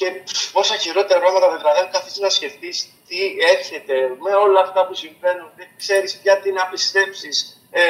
και 0.00 0.22
πόσα 0.52 0.76
χειρότερα 0.76 1.20
πράγματα 1.20 1.46
δηλαδή 1.56 1.78
αν 1.84 1.90
καθίσεις 1.90 2.18
να 2.26 2.28
σκεφτείς 2.28 2.76
τι 3.08 3.20
έρχεται 3.54 3.94
με 4.24 4.32
όλα 4.44 4.60
αυτά 4.60 4.86
που 4.86 4.94
συμβαίνουν, 4.94 5.48
δεν 5.56 5.68
ξέρεις 5.76 6.10
πια 6.20 6.34
τι 6.40 6.52
να 6.52 6.64
πιστέψεις, 6.66 7.34
ε, 7.70 7.82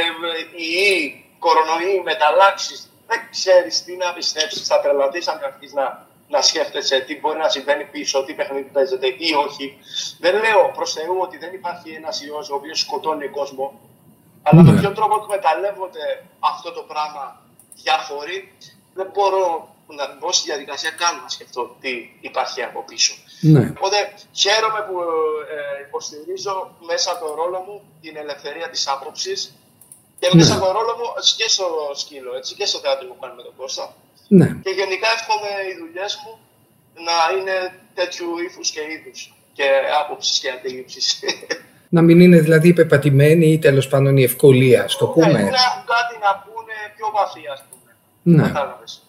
ιοί, 0.57 1.25
κορονοϊοί, 1.38 2.00
μεταλλάξεις, 2.05 2.79
δεν 3.07 3.21
ξέρεις 3.31 3.85
τι 3.85 3.97
να 3.97 4.12
πιστέψεις, 4.12 4.67
θα 4.67 4.81
τρελαθείς 4.81 5.29
αν 5.29 5.40
αρχίσεις 5.45 5.75
να, 5.75 6.07
να 6.29 6.43
σκέφτεσαι 6.43 7.00
τι 7.00 7.19
μπορεί 7.21 7.38
να 7.38 7.49
συμβαίνει 7.49 7.85
πίσω, 7.85 8.25
τι 8.25 8.33
παιχνίδι 8.35 8.71
παίζεται 8.76 9.07
ή 9.07 9.35
όχι. 9.47 9.79
Δεν 10.19 10.35
λέω 10.43 10.73
προς 10.76 10.93
Θεού 10.93 11.17
ότι 11.21 11.37
δεν 11.38 11.52
υπάρχει 11.55 11.90
ένας 11.90 12.23
ιός 12.23 12.50
ο 12.50 12.55
οποίος 12.55 12.81
σκοτώνει 12.81 13.29
κόσμο, 13.29 13.81
αλλά 14.43 14.62
με 14.62 14.73
Ναι. 14.73 14.81
ποιον 14.81 14.95
τρόπο 14.95 15.14
εκμεταλλεύονται 15.23 16.25
αυτό 16.38 16.73
το 16.73 16.83
πράγμα 16.83 17.25
διάφοροι, 17.83 18.52
δεν 18.95 19.11
μπορώ 19.12 19.75
να 19.99 20.04
μπω 20.18 20.28
στη 20.32 20.44
διαδικασία 20.50 20.90
καν 21.00 21.14
να 21.23 21.28
σκεφτώ 21.28 21.76
τι 21.80 21.92
υπάρχει 22.20 22.62
από 22.68 22.80
πίσω. 22.90 23.12
ναι. 23.54 23.64
Οπότε 23.76 23.99
χαίρομαι 24.42 24.80
που 24.88 24.97
ε, 25.56 25.82
υποστηρίζω 25.87 26.54
μέσα 26.90 27.09
από 27.12 27.20
τον 27.26 27.35
ρόλο 27.40 27.59
μου 27.66 27.76
την 28.02 28.14
ελευθερία 28.23 28.68
της 28.73 28.82
άποψης 28.94 29.38
και 30.20 30.26
Ναι. 30.28 30.35
μέσα 30.40 30.54
από 30.56 30.64
τον 30.64 30.73
ρόλο 30.78 30.92
μου 30.99 31.06
και 31.38 31.49
στο 31.54 31.66
σκύλο 32.02 32.30
έτσι, 32.38 32.54
και 32.59 32.66
στο 32.70 32.78
θέατρο 32.85 33.04
που 33.09 33.16
κάνουμε 33.20 33.40
με 33.42 33.47
τον 33.49 33.56
Κώστα. 33.61 33.85
ναι. 34.38 34.49
Και 34.64 34.70
γενικά 34.80 35.09
εύχομαι 35.16 35.50
οι 35.68 35.73
δουλειές 35.82 36.12
μου 36.23 36.32
να 37.06 37.16
είναι 37.37 37.56
τέτοιου 37.99 38.28
ύφους 38.47 38.70
και 38.75 38.80
είδους 38.92 39.20
και 39.56 39.66
άποψης 40.00 40.38
και 40.40 40.50
αντίληψης. 40.50 41.06
Να 41.97 42.02
μην 42.02 42.20
είναι 42.20 42.38
δηλαδή 42.40 42.73
πεπατημένη 42.73 43.47
ή 43.52 43.59
τέλος 43.59 43.88
πάντων 43.88 44.16
η 44.16 44.23
ευκολία, 44.23 44.85
ας 44.85 44.97
το 44.97 45.06
πούμε. 45.06 45.26
να 45.32 45.38
έχουν 45.38 45.85
κάτι 45.94 46.14
να 46.20 46.30
πούνε 46.44 46.75
πιο 46.97 47.11
βαθύ, 47.14 47.42
ας 47.52 47.64
πούμε. 47.70 47.97
Ναι. 48.23 48.42
Κατάλαβες. 48.47 49.02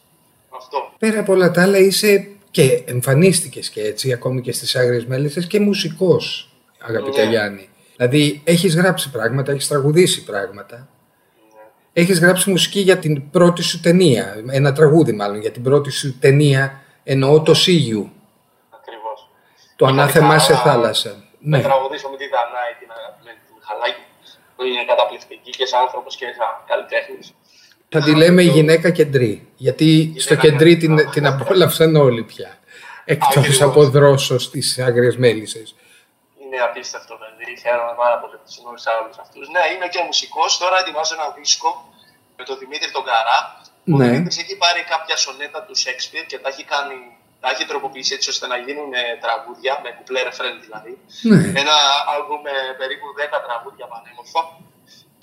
Αυτό. 0.57 0.91
Πέρα 0.99 1.19
από 1.19 1.33
όλα 1.33 1.51
τα 1.51 1.61
άλλα, 1.61 1.77
είσαι 1.77 2.29
και 2.51 2.83
εμφανίστηκες 2.85 3.69
και 3.69 3.81
έτσι 3.81 4.13
ακόμη 4.13 4.41
και 4.41 4.51
στις 4.51 4.75
Άγριες 4.75 5.05
Μέλισσες 5.05 5.47
και 5.47 5.59
μουσικός 5.59 6.49
αγαπητέ 6.79 7.23
Ναι. 7.23 7.29
Γιάννη. 7.29 7.69
Δηλαδή 7.95 8.41
έχεις 8.43 8.75
γράψει 8.75 9.11
πράγματα, 9.11 9.51
έχεις 9.51 9.67
τραγουδήσει 9.67 10.23
πράγματα. 10.23 10.75
Ναι. 10.75 11.61
Έχεις 11.93 12.19
γράψει 12.19 12.49
μουσική 12.49 12.79
για 12.79 12.97
την 12.97 13.29
πρώτη 13.29 13.61
σου 13.61 13.79
ταινία, 13.79 14.43
ένα 14.51 14.73
τραγούδι 14.73 15.11
μάλλον 15.11 15.39
για 15.41 15.51
την 15.51 15.63
πρώτη 15.63 15.89
σου 15.91 16.19
ταινία, 16.19 16.81
εννοώ 17.03 17.41
το 17.41 17.53
Σίγιου, 17.53 18.11
Ακριβώς. 18.79 19.29
το 19.75 19.85
Είχα 19.85 19.93
ανάθεμά 19.93 20.35
τη 20.35 20.41
σε 20.41 20.53
χαρά 20.55 20.71
θάλασσα. 20.71 21.09
Να 21.39 21.57
Ναι. 21.57 21.63
τραγουδήσω 21.63 22.07
με 22.09 22.17
τη 22.21 22.25
Δανάη, 22.33 22.71
την 22.81 22.89
αγαπημένη 22.97 23.39
του 23.47 23.53
Μιχαλάκη, 23.57 24.03
που 24.55 24.61
είναι 24.67 24.81
καταπληκτική 24.91 25.51
και 25.59 25.65
σαν 25.71 25.79
άνθρωπος 25.85 26.15
και 26.19 26.25
σαν 26.39 26.51
καλλιτέχνης. 26.69 27.27
Θα 27.93 27.99
τη 28.05 28.11
λέμε 28.21 28.41
η 28.43 28.51
γυναίκα 28.57 28.89
κεντρή, 28.99 29.33
γιατί 29.65 30.13
στο 30.25 30.35
κεντρή 30.43 30.73
την, 30.77 30.93
την 31.13 31.25
απόλαυσαν 31.31 31.95
όλοι 32.07 32.23
πια. 32.31 32.49
Εκτός 33.05 33.37
Ακριβώς. 33.37 33.61
από 33.67 33.81
δρόσο 33.95 34.35
στις 34.47 34.79
Άγριες 34.87 35.15
Μέλισσες. 35.23 35.67
Είναι 36.41 36.57
απίστευτο 36.67 37.13
παιδί. 37.21 37.51
Χαίρομαι 37.63 37.93
πάρα 38.03 38.17
πολύ 38.21 38.35
που 38.41 38.49
συνόησα 38.55 38.91
όλους 39.01 39.17
αυτούς. 39.23 39.45
Ναι, 39.55 39.63
είμαι 39.73 39.87
και 39.93 40.01
μουσικός. 40.09 40.49
Τώρα 40.61 40.75
ετοιμάζω 40.83 41.13
ένα 41.19 41.27
δίσκο 41.37 41.69
με 42.37 42.43
τον 42.47 42.55
Δημήτρη 42.61 42.89
τον 42.97 43.03
Καρά. 43.09 43.37
Ο 43.93 43.97
Ναι. 43.97 44.05
Δημήτρης 44.07 44.37
έχει 44.43 44.55
πάρει 44.63 44.81
κάποια 44.93 45.15
σονέτα 45.25 45.59
του 45.67 45.75
Σέξπιρ 45.83 46.23
και 46.31 46.37
τα 46.43 46.47
έχει, 46.53 46.63
κάνει, 46.73 46.97
τα 47.43 47.47
έχει 47.53 47.63
τροποποιήσει 47.71 48.11
έτσι 48.17 48.27
ώστε 48.33 48.45
να 48.53 48.57
γίνουν 48.65 48.89
ε, 49.01 49.03
τραγούδια, 49.23 49.73
με 49.83 49.89
κουπλέ 49.97 50.19
ρεφρέν 50.27 50.55
δηλαδή. 50.65 50.93
Ναι. 51.29 51.39
Ένα 51.63 51.75
άλμπου 52.11 52.35
με 52.45 52.53
περίπου 52.79 53.07
10 53.19 53.37
τραγούδια 53.47 53.85
πανέμορφα. 53.91 54.41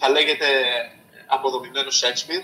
Θα 0.00 0.06
λέγεται 0.14 0.48
Αποδομημένο 1.36 1.90
Σέξπιρ. 2.02 2.40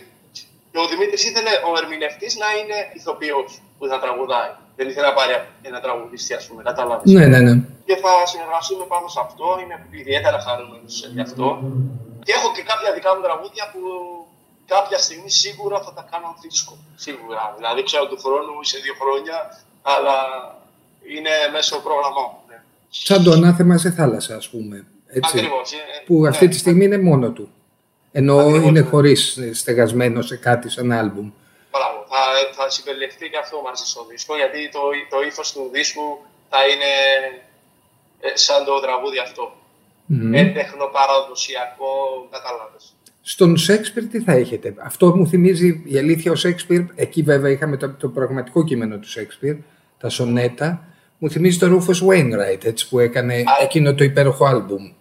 Και 0.75 0.81
ο 0.85 0.87
Δημήτρης 0.93 1.23
ήθελε 1.31 1.53
ο 1.69 1.71
ερμηνευτής 1.81 2.33
να 2.43 2.49
είναι 2.59 2.79
ηθοποιός 2.99 3.51
που 3.79 3.85
θα 3.91 3.97
τραγουδάει. 4.05 4.51
Δεν 4.79 4.87
ήθελε 4.91 5.07
να 5.11 5.15
πάρει 5.19 5.33
ένα 5.69 5.79
τραγουδιστή, 5.85 6.33
ας 6.41 6.45
πούμε, 6.49 6.61
κατάλαβες 6.71 7.07
Ναι, 7.17 7.25
ναι, 7.33 7.41
ναι. 7.47 7.55
και 7.89 7.97
θα 8.03 8.13
συνεργαστούμε 8.33 8.85
πάνω 8.93 9.07
σε 9.15 9.21
αυτό. 9.27 9.47
Είμαι 9.63 9.77
ιδιαίτερα 10.03 10.39
χαρούμενος 10.47 10.95
γι' 11.17 11.25
αυτό. 11.29 11.47
Και 12.27 12.33
έχω 12.39 12.49
και 12.57 12.63
κάποια 12.71 12.91
δικά 12.97 13.11
μου 13.15 13.23
τραγούδια 13.27 13.65
που 13.73 13.81
κάποια 14.75 14.99
στιγμή 15.07 15.31
σίγουρα 15.43 15.77
θα 15.87 15.93
τα 15.99 16.03
κάνω 16.11 16.29
δίσκο. 16.43 16.75
Σίγουρα. 17.05 17.43
Δηλαδή 17.57 17.81
ξέρω 17.89 18.05
του 18.11 18.19
χρόνου 18.25 18.53
ή 18.65 18.67
σε 18.73 18.79
δύο 18.85 18.95
χρόνια, 19.03 19.37
αλλά 19.93 20.17
είναι 21.15 21.33
μέσω 21.55 21.75
πρόγραμμα. 21.87 22.23
Ναι. 22.49 22.57
Σαν 23.09 23.19
το 23.25 23.31
ανάθεμα 23.39 23.75
σε 23.85 23.91
θάλασσα, 23.99 24.35
ας 24.43 24.47
πούμε. 24.53 24.77
Έτσι. 25.19 25.39
Ακριβώς. 25.39 25.73
ε, 25.73 25.77
Που 26.07 26.15
ναι. 26.23 26.29
αυτή 26.33 26.47
τη 26.49 26.57
στιγμή 26.63 26.85
είναι 26.89 26.99
μόνο 27.11 27.27
του. 27.37 27.47
Ενώ 28.17 28.37
Ακριβώς, 28.39 28.69
είναι 28.69 28.81
ναι. 28.81 28.87
χωρίς 28.87 29.37
ε, 29.37 29.55
στεγασμένο 29.55 30.23
σε 30.23 30.37
κάτι 30.37 30.69
σαν 30.71 30.93
άλμπουμ. 30.93 31.31
Μπράβο. 31.73 31.99
Θα, 32.13 32.23
θα 32.57 32.71
συμπεριληφθεί 32.71 33.29
και 33.29 33.39
αυτό 33.45 33.63
μαζί 33.67 33.85
στο 33.87 34.07
δίσκο, 34.11 34.37
γιατί 34.37 34.69
το, 34.73 34.81
το 35.11 35.27
ύφος 35.29 35.53
του 35.53 35.71
δίσκου 35.73 36.07
θα 36.51 36.59
είναι 36.71 36.91
ε, 38.21 38.37
σαν 38.37 38.65
το 38.65 38.81
τραγούδι 38.81 39.19
αυτό. 39.19 39.45
Μμμ. 40.07 40.35
Έντεχνο, 40.35 40.85
παραδοσιακό, 40.99 41.93
κατάλαβες. 42.31 42.85
Στον 43.23 43.57
Σέξπιρ 43.57 44.07
τι 44.07 44.21
θα 44.21 44.33
έχετε; 44.33 44.75
Αυτό 44.79 45.17
μου 45.17 45.27
θυμίζει 45.27 45.83
η 45.87 45.99
αλήθεια 45.99 46.33
ο 46.33 46.35
Σέξπιρ. 46.35 46.81
Εκεί 46.95 47.23
βέβαια 47.23 47.51
είχαμε 47.51 47.77
το, 47.77 47.91
το 47.91 48.09
πραγματικό 48.09 48.65
κείμενο 48.65 48.99
του 48.99 49.09
Σέξπιρ, 49.09 49.57
τα 49.99 50.09
σονέτα. 50.09 50.87
Μου 51.19 51.31
θυμίζει 51.31 51.59
το 51.59 51.67
Rufus 51.67 52.09
Wainwright, 52.09 52.65
έτσι 52.65 52.89
που 52.89 52.99
έκανε 52.99 53.35
Α, 53.35 53.63
εκείνο 53.63 53.95
το 53.95 54.05
υπέροχο 54.05 54.45
άλμπουμ. 54.45 54.93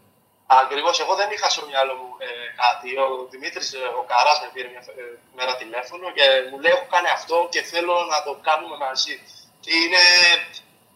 Ακριβώς, 0.47 0.99
εγώ 0.99 1.15
δεν 1.15 1.29
είχα 1.31 1.49
στο 1.49 1.65
μυαλό 1.65 1.93
μου 1.93 2.09
ε, 2.19 2.27
κάτι. 2.63 2.97
Ο 2.97 3.27
Δημήτρης, 3.33 3.73
ο 3.99 4.03
Καράς, 4.11 4.37
με 4.41 4.49
πήρε 4.53 4.67
μια 4.73 4.83
ε, 5.01 5.03
μέρα 5.37 5.55
τηλέφωνο 5.55 6.05
και 6.17 6.25
μου 6.49 6.59
λέει: 6.59 6.71
Έχω 6.75 6.87
κάνει 6.95 7.09
αυτό 7.17 7.47
και 7.53 7.61
θέλω 7.71 7.93
να 8.13 8.19
το 8.23 8.31
κάνουμε 8.47 8.77
μαζί. 8.85 9.15
Και 9.63 9.71
είναι 9.81 10.03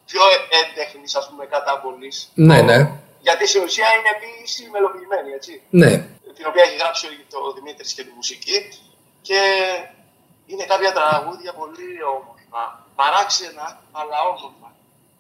πιο 0.09 0.21
έντεχνης, 0.61 1.15
ας 1.15 1.29
πούμε, 1.29 1.45
καταβολή. 1.45 2.11
Ναι, 2.33 2.61
ναι. 2.61 2.77
Γιατί 3.19 3.47
στην 3.47 3.63
ουσία 3.63 3.89
είναι 3.95 4.11
ποιήση 4.21 4.69
μελοποιημένη, 4.73 5.31
έτσι. 5.31 5.61
Ναι, 5.69 5.91
Την 6.37 6.45
οποία 6.49 6.63
έχει 6.63 6.75
γράψει 6.75 7.05
ο, 7.07 7.09
το, 7.29 7.37
ο 7.47 7.51
Δημήτρης 7.51 7.93
και 7.93 8.03
τη 8.03 8.11
μουσική. 8.15 8.57
Και 9.21 9.39
είναι 10.45 10.65
κάποια 10.65 10.91
τραγούδια 10.93 11.53
πολύ 11.53 12.03
όμορφα. 12.03 12.85
Παράξενα, 12.95 13.81
αλλά 13.91 14.17
όμορφα. 14.21 14.69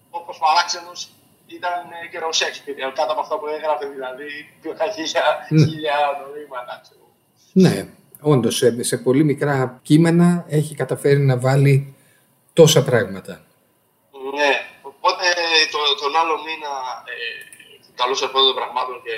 Όπως 0.09 0.37
παράξενος 0.37 1.09
ήταν 1.47 1.91
ε, 2.03 2.07
και 2.11 2.17
ο 2.17 2.31
Σέξπιρ. 2.31 2.75
Κάτω 2.75 3.11
από 3.11 3.21
αυτό 3.21 3.37
που 3.37 3.47
έγραφε, 3.47 3.85
δηλαδή, 3.85 4.27
χίλια, 4.95 5.23
Ναι. 5.49 5.65
χίλια 5.65 5.95
νοήματα. 6.21 6.81
ξέρω. 6.83 7.05
ναι. 7.51 7.87
Όντως, 8.21 8.55
σε, 8.55 8.83
σε 8.83 8.97
πολύ 8.97 9.23
μικρά 9.23 9.79
κείμενα 9.83 10.45
έχει 10.49 10.75
καταφέρει 10.75 11.19
να 11.19 11.37
βάλει 11.37 11.95
τόσα 12.53 12.83
πράγματα. 12.83 13.41
Ναι, 14.35 14.51
οπότε 14.81 15.25
το, 15.71 15.79
τον 16.01 16.15
άλλο 16.21 16.35
μήνα 16.45 16.71
ε, 17.13 17.15
καλώ 17.95 18.15
ερχόντων 18.23 18.47
των 18.53 18.55
πραγμάτων 18.55 19.01
και 19.05 19.15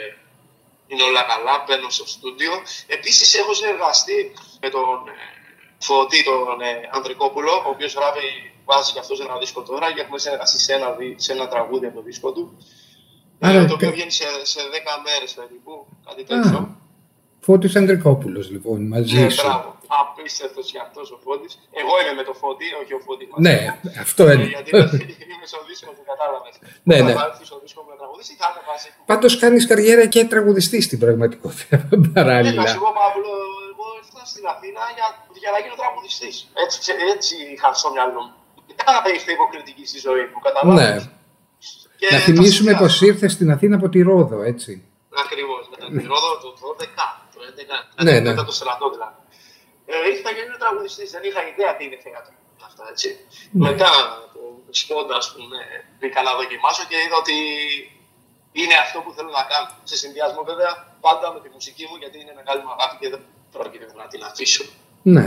είναι 0.87 1.03
όλα 1.03 1.23
καλά, 1.31 1.53
μπαίνω 1.67 1.89
στο 1.89 2.05
στούντιο. 2.07 2.53
Επίσης 2.87 3.33
έχω 3.35 3.53
συνεργαστεί 3.53 4.31
με 4.61 4.69
τον 4.69 5.07
ε, 5.07 5.17
Φωτή, 5.79 6.23
τον 6.23 6.61
ε, 6.61 6.89
Ανδρικόπουλο, 6.91 7.53
ο 7.65 7.69
οποίος 7.69 7.93
γράφει, 7.93 8.48
βάζει 8.69 8.91
και 8.93 8.99
αυτός 9.03 9.17
ένα 9.25 9.35
δίσκο 9.41 9.61
τώρα 9.69 9.87
και 9.93 10.01
έχουμε 10.01 10.19
συνεργαστεί 10.23 10.59
σε 10.65 10.71
ένα, 10.77 10.87
δι- 10.97 11.19
σε 11.25 11.31
ένα 11.35 11.45
τραγούδι 11.53 11.85
από 11.89 11.95
το 11.99 12.01
δίσκο 12.07 12.29
του. 12.35 12.43
Άρα, 13.47 13.59
ε, 13.59 13.65
το 13.65 13.73
οποίο 13.77 13.87
κα- 13.89 13.93
βγαίνει 13.95 14.11
σε, 14.19 14.27
σε 14.51 14.59
10 14.73 14.93
μέρες 15.07 15.29
περίπου, 15.39 15.73
κάτι 16.07 16.23
τέτοιο. 16.29 16.59
Φώτης 17.47 17.75
Ανδρικόπουλος 17.79 18.45
λοιπόν, 18.55 18.79
μαζί 18.93 19.15
Ναι, 19.21 19.29
σου. 19.29 19.45
μπράβο. 19.47 19.69
Απίστευτος 20.01 20.65
και 20.71 20.79
αυτός 20.87 21.07
ο 21.15 21.17
Φώτης. 21.25 21.51
Εγώ 21.81 21.93
είμαι 22.01 22.13
με 22.19 22.23
το 22.29 22.33
Φώτη, 22.41 22.65
όχι 22.81 22.93
ο 22.99 23.01
Φώτης. 23.05 23.27
Ναι, 23.47 23.55
αυτό 24.03 24.23
Ε, 24.27 24.33
είναι. 24.33 24.45
γιατί 24.55 24.69
είμαι- 24.69 24.89
είμαι 25.31 25.45
στο 25.51 25.59
δίσκο 25.67 25.89
του, 25.95 26.03
κατάλαβες. 26.11 26.55
Ναι, 26.89 26.97
ναι. 27.07 27.13
Θα 27.19 27.23
έρθει 27.29 27.43
στο 27.49 27.57
δίσκο 27.63 27.79
με 27.89 27.93
τραγουδίσει, 27.99 28.33
θα 28.41 28.47
είναι 28.51 28.63
μαζί. 28.71 28.89
Πάντως 29.11 29.31
κάνεις 29.43 29.63
καριέρα 29.71 30.05
και 30.13 30.21
τραγουδιστής 30.33 30.83
στην 30.87 30.99
πραγματικότητα 31.03 31.75
Ε, 31.93 31.95
να 32.03 32.09
παράλληλα. 32.17 32.63
σου 32.73 32.79
πω, 32.85 32.89
Παύλο, 32.99 33.31
εγώ 33.71 33.85
ήρθα 33.99 34.21
στην 34.31 34.45
Αθήνα 34.53 34.81
για, 34.97 35.07
για 35.43 35.51
να 35.53 35.59
γίνω 35.63 35.75
τραγουδιστής. 35.81 36.35
Έτσι, 36.63 36.75
ξε- 36.83 37.01
έτσι 37.15 37.33
είχα 37.53 37.69
στο 37.81 37.89
μυαλό 37.95 38.21
μου. 38.27 38.33
Δεν 38.85 38.95
θα 39.03 39.09
είστε 39.15 39.31
υποκριτική 39.37 39.85
στη 39.91 39.99
ζωή 40.07 40.23
μου, 40.29 40.39
καταλάβει. 40.47 40.81
Ναι. 40.81 40.91
Να 42.13 42.19
θυμίσουμε 42.27 42.71
πως 42.81 43.01
ήρθες 43.09 43.31
στην 43.31 43.51
Αθήνα 43.55 43.75
από 43.79 43.87
τη 43.93 43.99
Ρόδο, 44.09 44.41
έτσι. 44.51 44.71
Ακριβώς. 45.25 45.61
Την 45.97 46.07
Ρόδο 46.13 46.31
το 46.43 46.49
12, 46.61 47.07
το 47.33 47.39
11, 47.49 48.03
Ναι, 48.03 48.11
ναι. 48.11 48.29
μετά 48.29 48.45
το 48.49 48.55
στρατό 48.59 48.85
δηλαδή. 48.95 49.17
Ε, 49.91 49.93
ήρθα 50.13 50.29
για 50.35 50.41
να 50.43 50.47
είμαι 50.47 50.59
τραγουδιστής, 50.63 51.09
δεν 51.15 51.23
είχα 51.27 51.41
ιδέα 51.51 51.71
τι 51.75 51.83
είναι 51.85 51.99
θέατρο. 52.05 52.33
Αυτά, 52.67 52.83
έτσι. 52.93 53.09
Ναι. 53.51 53.69
Μετά 53.69 53.89
από 54.25 54.41
σπόντα, 54.81 55.15
ας 55.21 55.27
πούμε, 55.33 55.57
μπήκα 55.97 56.19
να 56.27 56.31
δοκιμάσω 56.39 56.83
και 56.89 56.97
είδα 57.03 57.17
ότι 57.23 57.37
είναι 58.59 58.75
αυτό 58.85 58.97
που 59.03 59.11
θέλω 59.15 59.31
να 59.39 59.43
κάνω. 59.51 59.69
Σε 59.89 59.95
συνδυασμό 60.01 60.41
βέβαια 60.51 60.71
πάντα 61.05 61.27
με 61.33 61.39
τη 61.43 61.49
μουσική 61.55 61.83
μου, 61.89 61.95
γιατί 62.01 62.17
είναι 62.21 62.33
μεγάλη 62.39 62.61
μου 62.65 62.71
αγάπη 62.75 62.95
και 63.01 63.09
δεν 63.13 63.21
πρόκειται 63.55 63.85
να 64.01 64.05
την 64.11 64.21
αφήσω. 64.29 64.63
Ναι. 65.15 65.25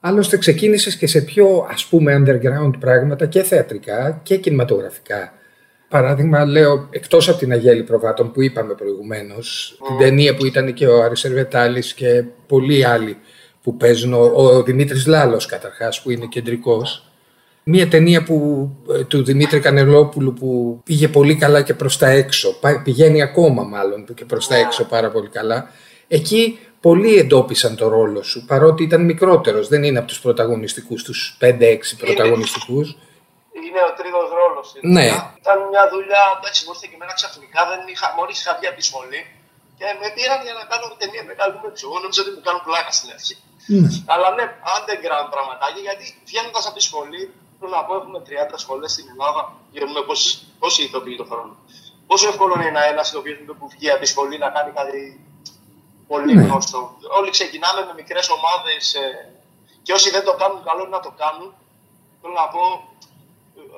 Άλλωστε 0.00 0.36
ξεκίνησες 0.36 0.96
και 0.96 1.06
σε 1.06 1.20
πιο 1.20 1.66
ας 1.70 1.86
πούμε 1.86 2.22
underground 2.24 2.72
πράγματα 2.80 3.26
και 3.26 3.42
θεατρικά 3.42 4.20
και 4.22 4.36
κινηματογραφικά. 4.36 5.32
Παράδειγμα, 5.88 6.44
λέω, 6.44 6.86
εκτός 6.90 7.28
από 7.28 7.38
την 7.38 7.52
Αγέλη 7.52 7.82
Προβάτων 7.82 8.32
που 8.32 8.42
είπαμε 8.42 8.74
προηγουμένως, 8.74 9.78
την 9.86 9.96
ταινία 9.98 10.34
που 10.34 10.46
ήταν 10.46 10.74
και 10.74 10.86
ο 10.86 11.02
Άρης 11.02 11.24
Ερβετάλης 11.24 11.94
και 11.94 12.24
πολλοί 12.46 12.84
άλλοι 12.84 13.16
που 13.62 13.76
παίζουν, 13.76 14.12
ο, 14.12 14.18
ο 14.34 14.62
Δημήτρης 14.62 15.06
Λάλος 15.06 15.46
καταρχάς 15.46 16.02
που 16.02 16.10
είναι 16.10 16.26
κεντρικός. 16.26 17.04
Μία 17.64 17.88
ταινία 17.88 18.22
που, 18.22 18.68
ε, 18.92 19.04
του 19.04 19.24
Δημήτρη 19.24 19.60
Κανελόπουλου 19.60 20.32
που 20.32 20.80
πήγε 20.84 21.08
πολύ 21.08 21.34
καλά 21.36 21.62
και 21.62 21.74
προς 21.74 21.98
τα 21.98 22.08
έξω, 22.08 22.58
πα- 22.60 22.82
πηγαίνει 22.84 23.22
ακόμα 23.22 23.62
μάλλον 23.62 24.04
και 24.14 24.24
προς 24.24 24.46
τα 24.48 24.56
έξω 24.56 24.84
πάρα 24.84 25.10
πολύ 25.10 25.28
καλά. 25.28 25.70
Εκεί 26.16 26.42
πολλοί 26.86 27.12
εντόπισαν 27.22 27.72
το 27.80 27.86
ρόλο 27.96 28.22
σου, 28.30 28.38
παρότι 28.50 28.82
ήταν 28.88 29.00
μικρότερος, 29.10 29.64
δεν 29.72 29.82
είναι 29.86 29.98
από 29.98 30.08
τους 30.12 30.20
πρωταγωνιστικούς, 30.24 31.00
τους 31.06 31.18
5-6 31.40 31.96
πρωταγωνιστικούς. 32.02 32.86
Είναι 33.66 33.80
ο 33.90 33.92
τρίτος 33.98 34.28
ρόλος. 34.40 34.66
Ναι. 34.96 35.06
Ήταν 35.42 35.58
μια 35.72 35.84
δουλειά, 35.92 36.22
εντάξει, 36.38 36.60
μου 36.64 36.72
ήρθε 36.74 36.86
και 36.90 36.96
εμένα 36.98 37.14
ξαφνικά, 37.20 37.60
δεν 37.70 37.80
είχα, 37.92 38.06
μόλις 38.18 38.36
είχα 38.40 38.52
βγει 38.56 38.66
από 38.70 38.78
τη 38.80 38.84
σχολή 38.90 39.20
και 39.78 39.86
με 40.00 40.06
πήραν 40.16 40.40
για 40.46 40.54
να 40.60 40.64
κάνω 40.70 40.84
ταινία 41.00 41.22
με 41.28 41.34
καλή 41.40 41.56
μου 41.60 41.68
Εγώ 41.86 41.96
νόμιζα 42.02 42.20
ότι 42.24 42.32
μου 42.36 42.42
κάνουν 42.46 42.62
πλάκα 42.68 42.92
στην 42.98 43.08
αρχή. 43.16 43.34
Ναι. 43.80 43.88
Αλλά 44.12 44.28
ναι, 44.36 44.44
underground 44.76 45.28
πραγματάκια, 45.34 45.82
γιατί 45.88 46.04
βγαίνοντας 46.30 46.64
από 46.68 46.76
τη 46.78 46.82
σχολή, 46.88 47.22
θέλω 47.58 47.70
να 47.78 47.82
πω, 47.86 47.92
έχουμε 48.00 48.18
30 48.54 48.64
σχολές 48.64 48.90
στην 48.94 49.06
Ελλάδα, 49.12 49.42
γίνουμε 49.74 50.00
πόσοι, 50.08 50.28
πόσοι 50.62 50.80
ηθοποιοί 50.88 51.16
το 51.22 51.26
χρόνο. 51.30 51.54
Πόσο 52.10 52.24
εύκολο 52.32 52.52
είναι 52.66 52.82
ένας 52.92 53.06
ηθοποιός 53.10 53.38
που 53.58 53.66
βγει 53.74 53.88
από 53.94 54.00
τη 54.02 54.08
σχολή 54.12 54.36
να 54.44 54.48
κάνει 54.56 54.70
κάτι 54.80 55.00
πολύ 56.12 56.34
Ναι. 56.34 56.42
γνωστό. 56.42 56.80
Όλοι 57.18 57.30
ξεκινάμε 57.36 57.80
με 57.88 57.92
μικρές 58.00 58.26
ομάδες 58.36 58.82
και 59.84 59.92
όσοι 59.96 60.08
δεν 60.16 60.24
το 60.28 60.32
κάνουν, 60.40 60.58
καλό 60.68 60.80
είναι 60.84 60.96
να 60.98 61.04
το 61.06 61.12
κάνουν. 61.22 61.48
Θέλω 62.20 62.34
να 62.42 62.46
πω, 62.54 62.62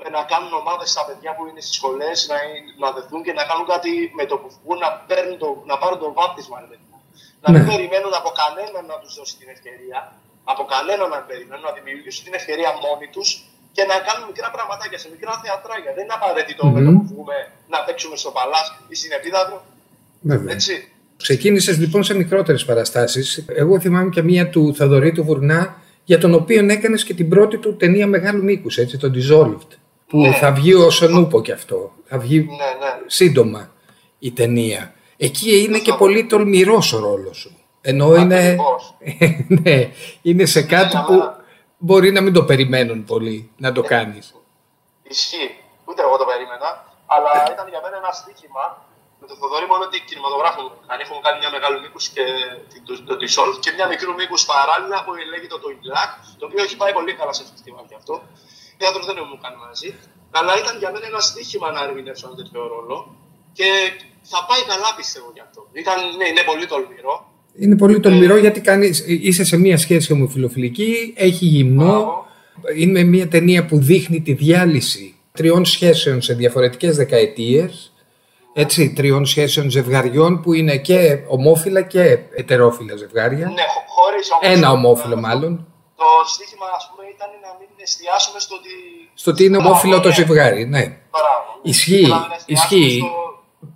ε, 0.04 0.08
να 0.16 0.22
κάνουν 0.32 0.52
ομάδες 0.62 0.88
στα 0.94 1.02
παιδιά 1.06 1.30
που 1.36 1.42
είναι 1.48 1.60
στις 1.66 1.74
σχολές, 1.78 2.16
να, 2.30 2.36
είναι- 2.46 2.74
να 2.82 2.88
δεθούν 2.96 3.20
και 3.26 3.32
να 3.38 3.44
κάνουν 3.50 3.66
κάτι 3.72 3.90
με 4.18 4.24
το 4.30 4.36
που 4.40 4.48
βγουν, 4.62 4.78
να, 4.84 4.90
παίρνουν 5.08 5.36
το, 5.42 5.48
να 5.70 5.74
πάρουν 5.82 5.98
το 6.04 6.08
βάπτισμα. 6.18 6.56
ρε 6.64 6.68
παιδί 6.70 6.86
μου. 6.90 6.98
Να 7.44 7.48
μην 7.52 7.62
Ναι. 7.62 7.68
περιμένουν 7.70 8.12
από 8.20 8.30
κανέναν 8.42 8.84
να 8.92 8.96
τους 9.02 9.12
δώσει 9.18 9.34
την 9.40 9.48
ευκαιρία, 9.54 9.98
από 10.52 10.62
κανέναν 10.72 11.08
να 11.14 11.18
περιμένουν 11.30 11.64
να 11.70 11.72
δημιουργήσουν 11.78 12.22
την 12.24 12.34
ευκαιρία 12.40 12.70
μόνοι 12.84 13.06
τους 13.14 13.28
και 13.76 13.84
να 13.90 13.96
κάνουν 14.06 14.24
μικρά 14.30 14.48
πραγματάκια 14.56 14.98
σε 15.02 15.08
μικρά 15.14 15.32
θεατράκια. 15.42 15.90
Δεν 15.96 16.04
είναι 16.04 16.16
απαραίτητο 16.20 16.62
mm-hmm. 16.66 16.74
με 16.76 16.80
το 16.86 16.90
που 16.96 17.04
βγούμε 17.12 17.36
να 17.72 17.78
παίξουμε 17.84 18.16
στο 18.22 18.30
Παλά 18.36 18.60
ή 18.92 18.94
στην 19.00 19.12
Επίδαυρο. 19.12 19.58
Βέβαια. 20.20 20.52
Έτσι. 20.54 20.91
Ξεκίνησες 21.22 21.78
λοιπόν 21.78 22.02
σε 22.04 22.14
μικρότερες 22.14 22.64
παραστάσεις. 22.64 23.44
Εγώ 23.48 23.80
θυμάμαι 23.80 24.08
και 24.10 24.22
μία 24.22 24.48
του 24.48 24.74
Θαδωρή 24.74 25.12
του 25.12 25.24
Βουρνά, 25.24 25.76
για 26.04 26.18
τον 26.18 26.34
οποίο 26.34 26.66
έκανες 26.70 27.04
και 27.04 27.14
την 27.14 27.28
πρώτη 27.28 27.58
του 27.58 27.76
ταινία 27.76 28.06
μεγάλου 28.06 28.42
μήκου, 28.42 28.68
έτσι, 28.76 28.98
το 28.98 29.10
Dissolved. 29.14 29.76
Που 30.06 30.20
ναι. 30.20 30.32
θα 30.32 30.52
βγει 30.52 30.74
ως 30.74 31.02
ονούπο 31.02 31.42
κι 31.42 31.52
αυτό. 31.52 31.92
Θα 32.04 32.18
βγει 32.18 32.38
ναι, 32.38 32.44
ναι. 32.44 33.00
σύντομα 33.06 33.72
η 34.18 34.30
ταινία. 34.30 34.94
Εκεί 35.16 35.62
είναι 35.62 35.78
και 35.78 35.92
πολύ 35.92 36.24
τολμηρός 36.24 36.92
ο 36.92 36.98
ρόλος 36.98 37.36
σου. 37.36 37.56
Ενώ 37.80 38.16
είναι, 38.16 38.56
ναι, 39.62 39.90
είναι 40.22 40.44
σε 40.44 40.62
κάτι 40.62 40.96
που 41.06 41.22
μπορεί 41.78 42.12
να 42.12 42.20
μην 42.20 42.32
το 42.32 42.42
περιμένουν 42.42 43.04
πολύ 43.04 43.50
να 43.56 43.72
το 43.72 43.82
κάνεις. 43.82 44.34
Ισχύει. 45.02 45.50
Ούτε 45.84 46.02
εγώ 46.02 46.16
το 46.16 46.24
περίμενα. 46.24 46.68
Αλλά 47.06 47.30
ήταν 47.52 47.68
για 47.68 47.80
μένα 47.82 47.96
ένα 47.96 48.12
στοίχημα 48.12 48.64
με 49.22 49.26
το 49.30 49.34
Θοδωρή 49.40 49.66
μόνο 49.72 49.82
ότι 49.88 49.96
κινηματογράφο 50.08 50.60
αν 50.92 50.98
έχουμε 51.04 51.20
κάνει 51.26 51.36
μια 51.42 51.50
μεγάλη 51.56 51.76
μήκο 51.82 51.98
και 52.14 52.24
το, 52.86 52.92
το, 53.08 53.14
το 53.18 53.52
και 53.64 53.70
μια 53.76 53.86
μικρού 53.92 54.12
μήκους 54.20 54.42
παράλληλα 54.52 54.96
που 55.04 55.10
λέγεται 55.32 55.56
το 55.64 55.68
Ιλάκ, 55.76 56.10
το 56.40 56.44
οποίο 56.48 56.60
έχει 56.66 56.76
πάει 56.82 56.92
πολύ 56.98 57.12
καλά 57.20 57.32
σε 57.38 57.42
φεστιβάλ 57.50 57.84
και 57.90 57.96
αυτό. 58.00 58.14
Θέατρο 58.80 59.02
δεν 59.08 59.16
μου 59.30 59.38
κάνει 59.44 59.58
μαζί. 59.66 59.88
Αλλά 60.38 60.52
ήταν 60.62 60.74
για 60.82 60.90
μένα 60.92 61.06
ένα 61.12 61.20
στοίχημα 61.28 61.68
να 61.76 61.80
ερμηνεύσω 61.86 62.24
ένα 62.28 62.36
τέτοιο 62.40 62.60
ρόλο 62.74 62.96
και 63.58 63.68
θα 64.32 64.38
πάει 64.48 64.62
καλά 64.72 64.90
πιστεύω 64.98 65.28
γι' 65.36 65.44
αυτό. 65.46 65.60
Ήταν, 65.82 65.96
ναι, 66.18 66.26
είναι 66.32 66.44
πολύ 66.50 66.66
τολμηρό. 66.72 67.14
Είναι 67.62 67.76
πολύ 67.82 68.00
τολμηρό 68.04 68.36
γιατί 68.44 68.60
κάνεις, 68.60 69.04
είσαι 69.28 69.44
σε 69.50 69.56
μια 69.64 69.78
σχέση 69.84 70.12
ομοφιλοφιλική, 70.12 71.14
έχει 71.16 71.44
γυμνό. 71.54 72.26
Είναι 72.76 73.02
μια 73.02 73.28
ταινία 73.28 73.66
που 73.66 73.76
δείχνει 73.78 74.20
τη 74.20 74.32
διάλυση 74.32 75.14
τριών 75.32 75.64
σχέσεων 75.64 76.22
σε 76.22 76.34
διαφορετικές 76.34 76.96
δεκαετίες. 76.96 77.91
Έτσι, 78.52 78.92
τριών 78.92 79.26
σχέσεων 79.26 79.70
ζευγαριών 79.70 80.40
που 80.40 80.52
είναι 80.52 80.76
και 80.76 81.18
ομόφυλα 81.28 81.82
και 81.82 82.18
ετερόφυλα 82.34 82.96
ζευγάρια. 82.96 83.46
Ναι, 83.46 83.62
χωρίς 83.86 84.28
Ένα 84.40 84.70
ομόφυλο 84.70 85.16
μάλλον. 85.16 85.66
Το 85.96 86.04
στίχημα, 86.26 86.66
ας 86.76 86.90
πούμε, 86.90 87.08
ήταν 87.14 87.28
να 87.42 87.56
μην 87.58 87.68
εστιάσουμε 87.76 88.38
στο 88.40 88.54
ότι... 88.54 88.70
Στο 89.14 89.30
ότι 89.30 89.44
είναι 89.44 89.56
ομόφυλο 89.56 90.00
το 90.00 90.08
ναι. 90.08 90.14
ζευγάρι, 90.14 90.66
ναι. 90.66 90.96
Ισχύει, 91.62 92.12
ισχύει. 92.46 92.98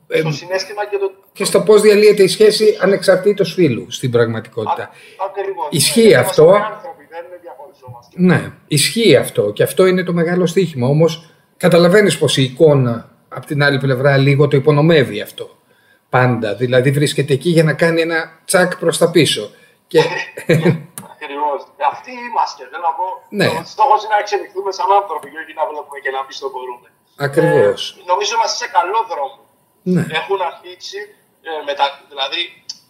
Στο, 0.08 0.18
στο 0.18 0.30
συνέστημα 0.30 0.86
και 0.86 0.98
το 0.98 1.10
και 1.36 1.44
στο 1.44 1.60
πώς 1.60 1.80
διαλύεται 1.80 2.22
η 2.22 2.26
σχέση 2.26 2.78
ανεξαρτήτως 2.80 3.52
φίλου 3.52 3.86
στην 3.90 4.10
πραγματικότητα. 4.10 4.90
Ισχύει 5.70 6.14
αυτό. 6.14 6.56
Ναι, 8.14 8.52
ισχύει 8.66 9.16
αυτό 9.16 9.52
και 9.52 9.62
αυτό 9.62 9.86
είναι 9.86 10.02
το 10.02 10.12
μεγάλο 10.12 10.46
στοίχημα. 10.46 10.88
Όμως 10.88 11.30
καταλαβαίνεις 11.56 12.18
πως 12.18 12.36
η 12.36 12.42
εικόνα 12.42 13.15
από 13.36 13.46
την 13.46 13.62
άλλη 13.62 13.78
πλευρά 13.78 14.12
λίγο 14.16 14.48
το 14.48 14.56
υπονομεύει 14.56 15.20
αυτό. 15.20 15.46
Πάντα. 16.10 16.48
Δηλαδή 16.62 16.90
βρίσκεται 16.98 17.32
εκεί 17.38 17.50
για 17.56 17.64
να 17.68 17.74
κάνει 17.82 18.00
ένα 18.00 18.18
τσακ 18.48 18.70
προς 18.82 18.96
τα 18.98 19.10
πίσω. 19.10 19.44
Και... 19.90 20.00
Ακριβώς. 21.14 21.58
Αυτοί 21.92 22.10
είμαστε. 22.26 22.62
Θέλω 22.70 22.84
να 22.90 22.94
πω. 22.98 23.06
Ναι. 23.38 23.46
Ο 23.46 23.62
στόχος 23.74 23.98
είναι 24.02 24.14
να 24.16 24.20
εξελιχθούμε 24.24 24.70
σαν 24.78 24.88
άνθρωποι 25.00 25.26
και 25.32 25.38
όχι 25.42 25.52
να 25.60 25.64
βλέπουμε 25.70 25.98
και 26.04 26.10
να 26.16 26.20
πει 26.26 26.32
το 26.44 26.48
μπορούμε. 26.52 26.88
Ακριβώς. 27.26 27.80
Ε, 27.90 28.02
νομίζω 28.10 28.30
είμαστε 28.36 28.56
σε 28.62 28.68
καλό 28.76 29.00
δρόμο. 29.12 29.40
Ναι. 29.94 30.02
Έχουν 30.20 30.38
αρχίσει 30.50 31.00
ε, 31.48 31.50
μετα, 31.68 31.84
δηλαδή 32.12 32.40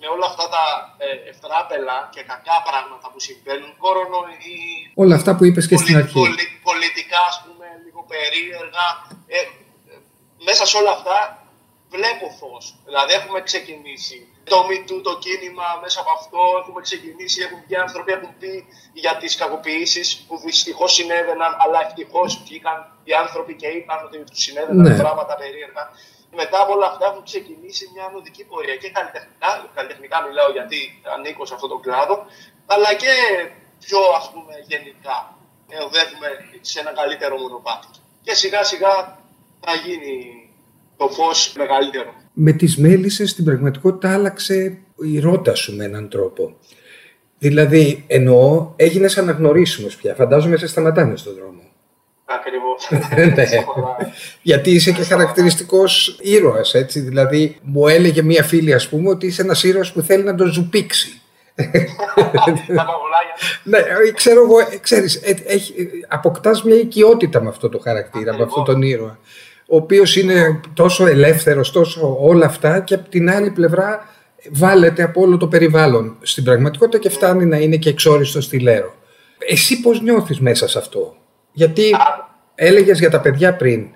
με 0.01 0.07
όλα 0.15 0.27
αυτά 0.31 0.45
τα 0.55 0.65
ε, 1.07 1.09
ευτράπελα 1.31 1.97
και 2.15 2.23
κακά 2.33 2.57
πράγματα 2.69 3.07
που 3.13 3.21
συμβαίνουν, 3.27 3.71
κορονοϊοί. 3.85 4.65
Όλα 5.03 5.15
αυτά 5.21 5.31
που 5.37 5.45
είπες 5.49 5.65
και 5.71 5.77
στην 5.83 5.97
αρχή. 6.03 6.23
πολιτικά, 6.69 7.21
ας 7.31 7.37
πούμε, 7.45 7.67
λίγο 7.85 8.01
περίεργα. 8.13 8.87
Ε, 9.37 9.39
μέσα 10.49 10.63
σε 10.67 10.77
όλα 10.77 10.91
αυτά 10.91 11.19
βλέπω 11.95 12.27
φως. 12.39 12.65
Δηλαδή, 12.85 13.13
έχουμε 13.13 13.41
ξεκινήσει. 13.51 14.19
Το 14.53 14.59
MeToo, 14.69 15.01
το 15.09 15.15
κίνημα, 15.25 15.69
μέσα 15.83 16.01
από 16.01 16.11
αυτό 16.19 16.41
έχουμε 16.61 16.81
ξεκινήσει. 16.89 17.43
Έχουν 17.47 17.59
βγει 17.65 17.77
άνθρωποι 17.77 18.13
έχουν 18.13 18.33
πει 18.41 18.53
για 18.93 19.17
τις 19.17 19.37
κακοποιήσεις 19.37 20.25
που 20.27 20.35
δυστυχώς 20.39 20.93
συνέβαιναν, 20.93 21.53
αλλά 21.63 21.79
ευτυχώς 21.87 22.31
βγήκαν 22.45 22.79
οι 23.05 23.13
άνθρωποι 23.23 23.55
και 23.61 23.69
είπαν 23.77 24.05
ότι 24.05 24.19
τους 24.31 24.41
συνέβαιναν 24.43 24.87
ναι. 24.87 24.97
πράγματα 25.03 25.35
περίεργα 25.37 25.85
μετά 26.37 26.61
από 26.61 26.73
όλα 26.73 26.87
αυτά 26.87 27.07
έχουν 27.07 27.25
ξεκινήσει 27.25 27.91
μια 27.95 28.05
ανωδική 28.05 28.45
πορεία 28.45 28.77
και 28.77 28.91
καλλιτεχνικά, 28.91 29.71
καλλιτεχνικά 29.75 30.23
μιλάω 30.27 30.51
γιατί 30.51 31.03
ανήκω 31.15 31.47
σε 31.47 31.55
αυτόν 31.55 31.69
τον 31.69 31.81
κλάδο, 31.81 32.27
αλλά 32.67 32.95
και 32.95 33.13
πιο 33.85 34.01
ας 34.19 34.31
πούμε 34.33 34.55
γενικά 34.67 35.37
οδεύουμε 35.87 36.29
σε 36.61 36.81
ένα 36.81 36.93
καλύτερο 36.93 37.39
μονοπάτι. 37.39 37.89
Και 38.23 38.35
σιγά 38.35 38.65
σιγά 38.65 39.19
θα 39.69 39.75
γίνει 39.87 40.49
το 40.97 41.09
φως 41.09 41.53
μεγαλύτερο. 41.57 42.15
Με 42.33 42.53
τις 42.53 42.77
μέλισσες 42.77 43.31
στην 43.31 43.45
πραγματικότητα 43.45 44.13
άλλαξε 44.13 44.79
η 44.97 45.19
ρότα 45.19 45.55
σου 45.55 45.77
με 45.77 45.85
έναν 45.85 46.09
τρόπο. 46.09 46.57
Δηλαδή, 47.39 48.05
εννοώ, 48.07 48.73
έγινες 48.77 49.19
αναγνωρίσιμος 49.19 49.97
πια. 49.97 50.15
Φαντάζομαι 50.15 50.57
σε 50.57 50.67
σταματάνε 50.67 51.17
στον 51.17 51.35
δρόμο. 51.35 51.61
ναι. 53.17 53.35
Γιατί 54.43 54.71
είσαι 54.71 54.93
και 54.93 55.03
χαρακτηριστικός 55.03 56.19
ήρωας, 56.23 56.75
έτσι. 56.75 57.01
Δηλαδή, 57.01 57.59
μου 57.63 57.89
έλεγε 57.89 58.23
μία 58.23 58.43
φίλη, 58.43 58.75
ας 58.75 58.89
πούμε, 58.89 59.09
ότι 59.09 59.27
είσαι 59.27 59.43
ένας 59.43 59.63
ήρωας 59.63 59.93
που 59.93 60.01
θέλει 60.01 60.23
να 60.23 60.35
τον 60.35 60.53
ζουπίξει. 60.53 61.21
ναι, 63.65 63.79
ξέρω 64.15 64.43
εγώ, 64.43 64.59
ε, 64.59 64.77
ξέρεις, 64.81 65.15
ε, 65.15 65.37
έχει, 65.47 65.75
αποκτάς 66.09 66.63
μια 66.63 66.77
οικειότητα 66.77 67.43
με 67.43 67.49
αυτό 67.49 67.69
το 67.69 67.79
χαρακτήρα, 67.79 68.37
με 68.37 68.43
αυτόν 68.43 68.65
τον 68.65 68.83
ήρωα, 68.83 69.19
ο 69.69 69.77
οποίος 69.77 70.17
είναι 70.17 70.61
τόσο 70.75 71.07
ελεύθερος, 71.07 71.73
τόσο 71.73 72.17
όλα 72.21 72.47
αυτά 72.47 72.81
και 72.81 72.95
από 72.95 73.09
την 73.09 73.31
άλλη 73.31 73.51
πλευρά 73.51 74.09
βάλετε 74.53 75.03
από 75.03 75.21
όλο 75.21 75.37
το 75.37 75.49
περιβάλλον 75.49 76.17
στην 76.23 76.45
πραγματικότητα 76.45 76.99
και 76.99 77.11
φτάνει 77.11 77.45
να 77.45 77.57
είναι 77.57 77.77
και 77.77 77.89
εξόριστο 77.89 78.41
στη 78.41 78.59
Λέρο. 78.59 78.95
Εσύ 79.39 79.81
πώς 79.81 80.01
νιώθεις 80.01 80.41
μέσα 80.41 80.69
σε 80.69 80.79
αυτό, 80.79 81.17
γιατί 81.53 81.97
έλεγες 82.55 82.99
για 82.99 83.11
τα 83.11 83.21
παιδιά 83.21 83.57
πριν. 83.57 83.91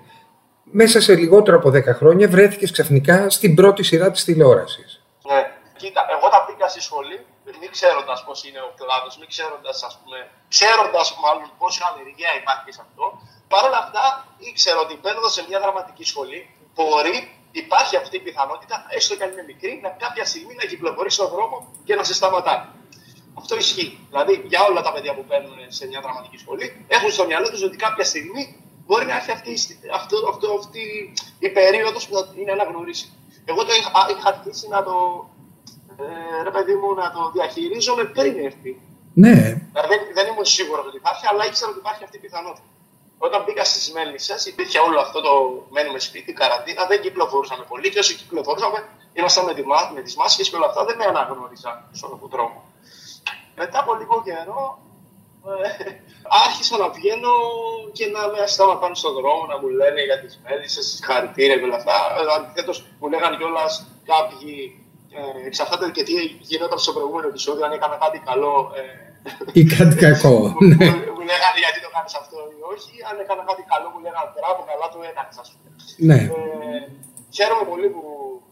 Μέσα 0.63 1.01
σε 1.01 1.15
λιγότερο 1.15 1.57
από 1.57 1.69
10 1.69 1.83
χρόνια 1.99 2.27
βρέθηκες 2.27 2.71
ξαφνικά 2.71 3.29
στην 3.29 3.55
πρώτη 3.55 3.83
σειρά 3.83 4.11
της 4.11 4.23
τηλεόρασης. 4.23 5.03
Ναι, 5.29 5.41
κοίτα, 5.77 6.01
εγώ 6.15 6.27
τα 6.29 6.39
πήγα 6.47 6.67
στη 6.67 6.81
σχολή, 6.81 7.17
μην 7.61 7.71
ξέροντας 7.77 8.19
πώς 8.27 8.37
είναι 8.47 8.61
ο 8.69 8.71
κλάδος, 8.79 9.13
μην 9.19 9.27
ξέροντας, 9.33 9.77
ας 9.89 9.93
πούμε, 9.99 10.17
ξέροντας 10.53 11.07
μάλλον 11.23 11.47
πόση 11.59 11.81
ανεργία 11.89 12.31
υπάρχει 12.41 12.69
σε 12.75 12.81
αυτό. 12.87 13.05
Παρ' 13.53 13.65
όλα 13.69 13.79
αυτά, 13.85 14.03
ήξερα 14.49 14.79
ότι 14.85 14.93
μπαίνοντα 15.01 15.29
σε 15.37 15.41
μια 15.47 15.59
δραματική 15.63 16.03
σχολή, 16.11 16.39
μπορεί, 16.75 17.15
υπάρχει 17.51 17.95
αυτή 18.01 18.15
η 18.21 18.23
πιθανότητα, 18.27 18.75
έστω 18.97 19.15
και 19.15 19.23
αν 19.23 19.31
είναι 19.31 19.43
μικρή, 19.51 19.79
να 19.83 19.89
κάποια 20.03 20.25
στιγμή 20.31 20.53
να 20.61 20.65
κυκλοφορεί 20.71 21.11
στον 21.17 21.27
δρόμο 21.33 21.57
και 21.87 21.95
να 21.95 22.03
σε 22.03 22.13
σταματάει. 22.13 22.63
Αυτό 23.39 23.53
ισχύει. 23.63 23.89
Δηλαδή 24.09 24.33
για 24.51 24.61
όλα 24.69 24.81
τα 24.81 24.91
παιδιά 24.93 25.13
που 25.15 25.23
παίρνουν 25.29 25.57
σε 25.67 25.87
μια 25.87 26.01
δραματική 26.01 26.37
σχολή 26.37 26.85
έχουν 26.87 27.11
στο 27.11 27.25
μυαλό 27.25 27.49
τους 27.49 27.63
ότι 27.63 27.77
κάποια 27.77 28.05
στιγμή 28.11 28.43
μπορεί 28.85 29.05
να 29.05 29.15
έρθει 29.15 29.31
αυτή, 29.31 29.53
αυτό, 29.93 30.15
αυτό, 30.29 30.47
αυτή 30.59 31.13
η 31.39 31.49
περίοδος 31.49 32.07
που 32.07 32.15
θα 32.15 32.33
είναι 32.39 32.51
αναγνωρίσει. 32.51 33.07
Εγώ 33.45 33.65
το 33.65 33.73
είχα, 33.73 33.89
είχα 34.13 34.27
αρχίσει 34.33 34.67
να 34.67 34.83
το. 34.83 34.95
Ε, 35.97 36.43
ρε 36.43 36.51
παιδί 36.51 36.75
μου, 36.75 36.93
να 36.93 37.11
το 37.11 37.31
διαχειρίζομαι 37.33 38.03
πριν 38.03 38.33
έρθει. 38.47 38.71
Ναι. 39.13 39.35
Δηλαδή, 39.71 39.87
δεν, 39.91 39.99
δεν 40.13 40.27
ήμουν 40.27 40.45
σίγουρος 40.45 40.85
ότι 40.85 40.97
υπάρχει, 40.97 41.25
αλλά 41.29 41.45
ήξερα 41.45 41.69
ότι 41.69 41.79
υπάρχει 41.79 42.03
αυτή 42.03 42.17
η 42.17 42.19
πιθανότητα. 42.19 42.67
Όταν 43.25 43.39
μπήκα 43.43 43.63
στις 43.63 43.91
μέλισσες, 43.95 44.45
υπήρχε 44.45 44.79
όλο 44.87 44.99
αυτό 44.99 45.21
το 45.21 45.31
μένουμε 45.69 45.99
σπίτι, 45.99 46.33
καραντίνα, 46.33 46.85
δεν 46.85 47.01
κυκλοφορούσαμε 47.01 47.63
πολύ 47.71 47.89
και 47.89 47.99
όσο 47.99 48.13
κυκλοφορούσαμε, 48.13 48.79
ήμασταν 49.13 49.43
με, 49.45 49.53
με 49.95 50.01
τις 50.01 50.15
μάσκες 50.15 50.49
και 50.49 50.55
όλα 50.55 50.67
αυτά, 50.69 50.85
δεν 50.85 50.95
με 50.97 51.05
αναγνώριζαν 51.05 51.77
στον 51.91 52.19
δρόμο. 52.33 52.59
Μετά 53.55 53.79
από 53.79 53.93
λίγο 53.99 54.15
καιρό 54.27 54.79
ε, 55.47 55.91
άρχισα 56.45 56.77
να 56.77 56.87
βγαίνω 56.89 57.33
και 57.97 58.05
να 58.15 58.21
με 58.33 58.47
σταματάνε 58.53 58.95
στον 58.95 59.13
δρόμο, 59.13 59.45
να 59.51 59.57
μου 59.59 59.69
λένε 59.79 60.01
για 60.03 60.19
τις 60.19 60.39
μέλισσες, 60.43 60.99
χαρητήρια 61.07 61.57
και 61.57 61.63
όλα 61.63 61.79
αυτά. 61.81 61.95
Αντιθέτως 62.37 62.77
μου 62.99 63.09
λέγανε 63.09 63.37
κιόλας 63.37 63.73
κάποιοι 64.11 64.53
ε, 65.17 65.47
εξαρτάται 65.47 65.89
και 65.95 66.03
τι 66.03 66.13
γινόταν 66.49 66.79
στο 66.79 66.91
προηγούμενο 66.91 67.27
επεισόδιο, 67.27 67.65
αν 67.65 67.71
έκανα 67.71 67.97
κάτι 68.03 68.19
καλό 68.29 68.71
ε, 68.75 68.81
ή 69.53 69.63
κάτι 69.63 69.95
κακό. 69.95 70.35
Ναι. 70.77 71.10
Μου, 71.31 71.37
λέγανε 71.37 71.59
γιατί 71.65 71.79
το 71.85 71.89
κάνεις 71.95 72.13
αυτό 72.21 72.37
ή 72.57 72.59
όχι. 72.73 72.93
Αν 73.09 73.15
έκανα 73.23 73.43
κάτι 73.49 73.63
καλό, 73.71 73.87
μου 73.93 73.99
λέγανε 74.05 74.29
μπράβο, 74.35 74.59
καλά 74.69 74.85
το 74.93 74.99
έκανες, 75.09 75.37
ας 75.43 75.49
πούμε. 75.51 75.69
Ναι. 76.09 76.19
Ε, 76.75 76.79
χαίρομαι 77.35 77.65
πολύ 77.71 77.87
που, 77.93 78.03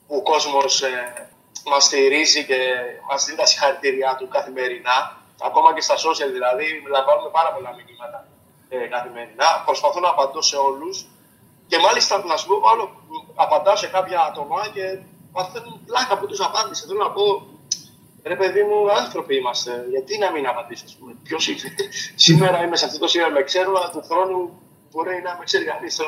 που 0.05 0.13
ο 0.21 0.23
κόσμος 0.31 0.73
ε, 0.81 0.93
μας 1.71 1.83
στηρίζει 1.87 2.41
και 2.49 2.59
μας 3.09 3.19
δίνει 3.25 3.37
τα 3.41 3.47
συγχαρητήριά 3.51 4.11
του 4.19 4.27
καθημερινά. 4.35 4.97
Ακόμα 5.47 5.69
και 5.75 5.83
στα 5.87 5.95
social 6.05 6.29
δηλαδή, 6.37 6.65
λαμβάνουμε 6.95 7.29
πάρα 7.37 7.49
πολλά 7.55 7.71
μηνύματα 7.77 8.19
ε, 8.69 8.77
καθημερινά. 8.95 9.47
Προσπαθώ 9.67 9.99
να 10.05 10.09
απαντώ 10.13 10.41
σε 10.51 10.57
όλους. 10.69 10.95
Και 11.69 11.77
μάλιστα 11.85 12.13
να 12.31 12.37
σου 12.37 12.47
πω, 12.49 12.55
μάλλον 12.67 12.89
απαντάω 13.43 13.75
σε 13.83 13.87
κάποια 13.95 14.19
άτομα 14.29 14.59
και 14.75 14.83
παθαίνουν 15.31 15.75
πλάκα 15.85 16.13
που 16.17 16.25
τους 16.29 16.41
απάντησε. 16.47 16.85
Θέλω 16.87 17.03
να 17.07 17.11
πω, 17.11 17.23
Ρε 18.23 18.36
παιδί 18.36 18.62
μου, 18.62 18.91
άνθρωποι 18.91 19.36
είμαστε. 19.36 19.71
Γιατί 19.89 20.17
να 20.17 20.32
μην 20.32 20.47
απαντήσω, 20.47 20.84
ας 20.86 20.95
πούμε. 20.99 21.12
Ποιος 21.23 21.47
είναι. 21.47 21.60
Σήμερα 22.15 22.63
είμαι 22.63 22.75
σε 22.75 22.86
αυτό 22.86 22.99
το 22.99 23.08
σύμπαν 23.08 23.32
με 23.32 23.41
ξέρω, 23.41 23.69
αλλά 23.77 23.89
του 23.89 24.03
χρόνου 24.10 24.60
μπορεί 24.91 25.21
να 25.23 25.36
με 25.38 25.43
ξέρει 25.43 25.65
κανείς. 25.65 25.99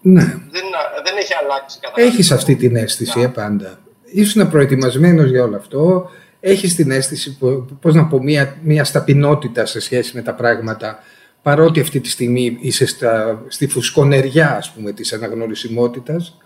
Ναι. 0.00 0.22
Δεν, 0.24 0.64
δεν 1.04 1.16
έχει 1.16 1.34
αλλάξει 1.42 1.78
κατά 1.80 2.00
Έχεις 2.00 2.30
αυτή 2.30 2.56
την 2.56 2.76
αίσθηση 2.76 3.20
ε, 3.20 3.26
πάντα. 3.26 3.78
Ήσουν 4.04 4.50
προετοιμασμένος 4.50 5.30
για 5.30 5.42
όλο 5.42 5.56
αυτό. 5.56 6.10
Έχεις 6.40 6.74
την 6.74 6.90
αίσθηση, 6.90 7.38
πώς 7.80 7.94
να 7.94 8.06
πω, 8.06 8.22
μια, 8.22 8.56
μια 8.62 8.84
σταπεινότητα 8.84 9.66
σε 9.66 9.80
σχέση 9.80 10.16
με 10.16 10.22
τα 10.22 10.34
πράγματα. 10.34 10.98
Παρότι 11.42 11.80
αυτή 11.80 12.00
τη 12.00 12.10
στιγμή 12.10 12.58
είσαι 12.60 12.86
στα, 12.86 13.42
στη 13.48 13.66
φουσκονεριά, 13.66 14.56
ας 14.56 14.70
πούμε, 14.70 14.92
της 14.92 15.12
αναγνωρισιμότητας, 15.12 16.36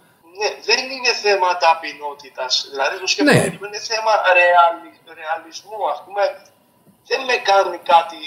ναι, 0.40 0.50
δεν 0.68 0.80
είναι 0.94 1.12
θέμα 1.24 1.48
ταπεινότητας. 1.64 2.52
Δηλαδή 2.72 2.94
το 3.02 3.06
σκεπτικό 3.12 3.64
ναι. 3.64 3.68
είναι 3.68 3.82
θέμα 3.92 4.12
ρεαλι, 4.38 4.87
ρεαλισμού. 5.20 5.80
Ας 5.94 6.00
πούμε, 6.04 6.22
δεν 7.08 7.20
με 7.28 7.36
κάνει 7.50 7.78
κάτι 7.92 8.20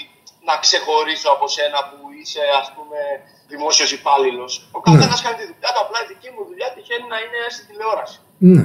να 0.48 0.54
ξεχωρίσω 0.64 1.28
από 1.36 1.46
σένα 1.56 1.78
που 1.88 1.98
είσαι 2.18 2.42
ας 2.60 2.68
πούμε 2.74 2.98
δημόσιος 3.52 3.90
υπάλληλος. 3.98 4.52
Ο 4.78 4.80
καθένας 4.80 5.18
ναι. 5.18 5.24
κάνει 5.24 5.38
τη 5.40 5.46
δουλειά 5.52 5.70
του. 5.72 5.80
Απλά 5.84 5.98
η 6.04 6.06
δική 6.12 6.30
μου 6.34 6.42
δουλειά 6.48 6.68
τυχαίνει 6.74 7.06
να 7.12 7.18
είναι 7.24 7.40
στην 7.54 7.66
τηλεόραση. 7.68 8.18
Ναι. 8.38 8.64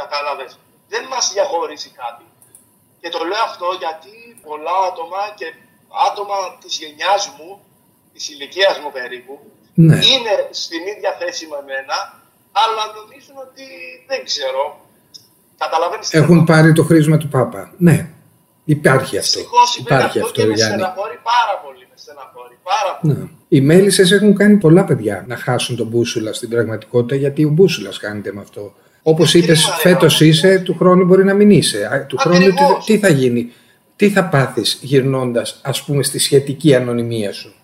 Κατάλαβες. 0.00 0.50
Δεν 0.92 1.04
μας 1.12 1.24
διαχωρίζει 1.32 1.90
κάτι. 2.02 2.24
Και 3.00 3.08
το 3.14 3.20
λέω 3.30 3.42
αυτό 3.50 3.68
γιατί 3.84 4.14
πολλά 4.48 4.76
άτομα 4.88 5.20
και 5.38 5.48
άτομα 6.08 6.36
της 6.60 6.72
γενιάς 6.80 7.22
μου, 7.36 7.48
της 8.12 8.28
ηλικίας 8.32 8.78
μου 8.78 8.90
περίπου, 8.92 9.34
ναι. 9.74 9.96
είναι 10.10 10.34
στην 10.50 10.86
ίδια 10.86 11.12
θέση 11.20 11.46
με 11.46 11.60
μένα 11.70 11.96
αλλά 12.62 12.82
νομίζουν 12.98 13.36
ότι 13.46 13.66
δεν 14.06 14.24
ξέρω. 14.24 14.62
Καταλαβαίνεις 15.58 16.12
Έχουν 16.12 16.44
πάρει 16.44 16.72
το 16.72 16.82
χρήσμα 16.82 17.16
του 17.16 17.28
Πάπα. 17.28 17.72
Ναι, 17.76 18.10
υπάρχει 18.64 19.18
αυτό. 19.18 19.38
Δυστυχώς 19.38 19.76
υπάρχει 19.76 20.20
αυτό, 20.20 20.20
αυτό 20.20 20.40
και 20.40 20.46
με 20.46 20.56
στεναχωρεί 20.56 21.18
πάρα 21.22 21.60
πολύ. 21.64 21.86
Με 21.90 21.94
στεναχωρεί 21.94 22.58
πάρα 22.62 22.98
πολύ. 23.00 23.12
Ναι. 23.14 23.26
Οι 23.48 23.60
μέλισσες 23.60 24.12
έχουν 24.12 24.36
κάνει 24.36 24.56
πολλά 24.56 24.84
παιδιά 24.84 25.24
να 25.26 25.36
χάσουν 25.36 25.76
τον 25.76 25.86
μπούσουλα 25.86 26.32
στην 26.32 26.48
πραγματικότητα 26.48 27.14
γιατί 27.14 27.44
ο 27.44 27.48
μπούσουλας 27.48 27.98
κάνετε 27.98 28.32
με 28.32 28.40
αυτό. 28.40 28.74
Όπως 29.02 29.34
είπες, 29.34 29.64
φέτος 29.78 30.20
είσαι, 30.20 30.58
του 30.58 30.76
χρόνου 30.78 31.04
μπορεί 31.04 31.24
να 31.24 31.34
μην 31.34 31.50
είσαι. 31.50 32.06
Του 32.08 32.16
χρόνου 32.18 32.48
τι, 32.48 32.64
τι 32.84 32.98
θα 32.98 33.08
γίνει, 33.08 33.52
τι 33.96 34.10
θα 34.10 34.24
πάθεις 34.24 34.78
γυρνώντας, 34.82 35.60
ας 35.62 35.82
πούμε, 35.84 36.02
στη 36.02 36.18
σχετική 36.18 36.74
ανωνυμία 36.74 37.32
σου; 37.32 37.54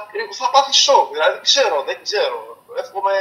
Ακριβώς 0.00 0.36
θα 0.42 0.48
πάθεις 0.54 0.76
σοκ. 0.86 1.06
Δηλαδή, 1.14 1.38
ξέρω, 1.48 1.76
δεν 1.88 1.98
ξέρω. 2.06 2.38
Εύχομαι 2.82 3.14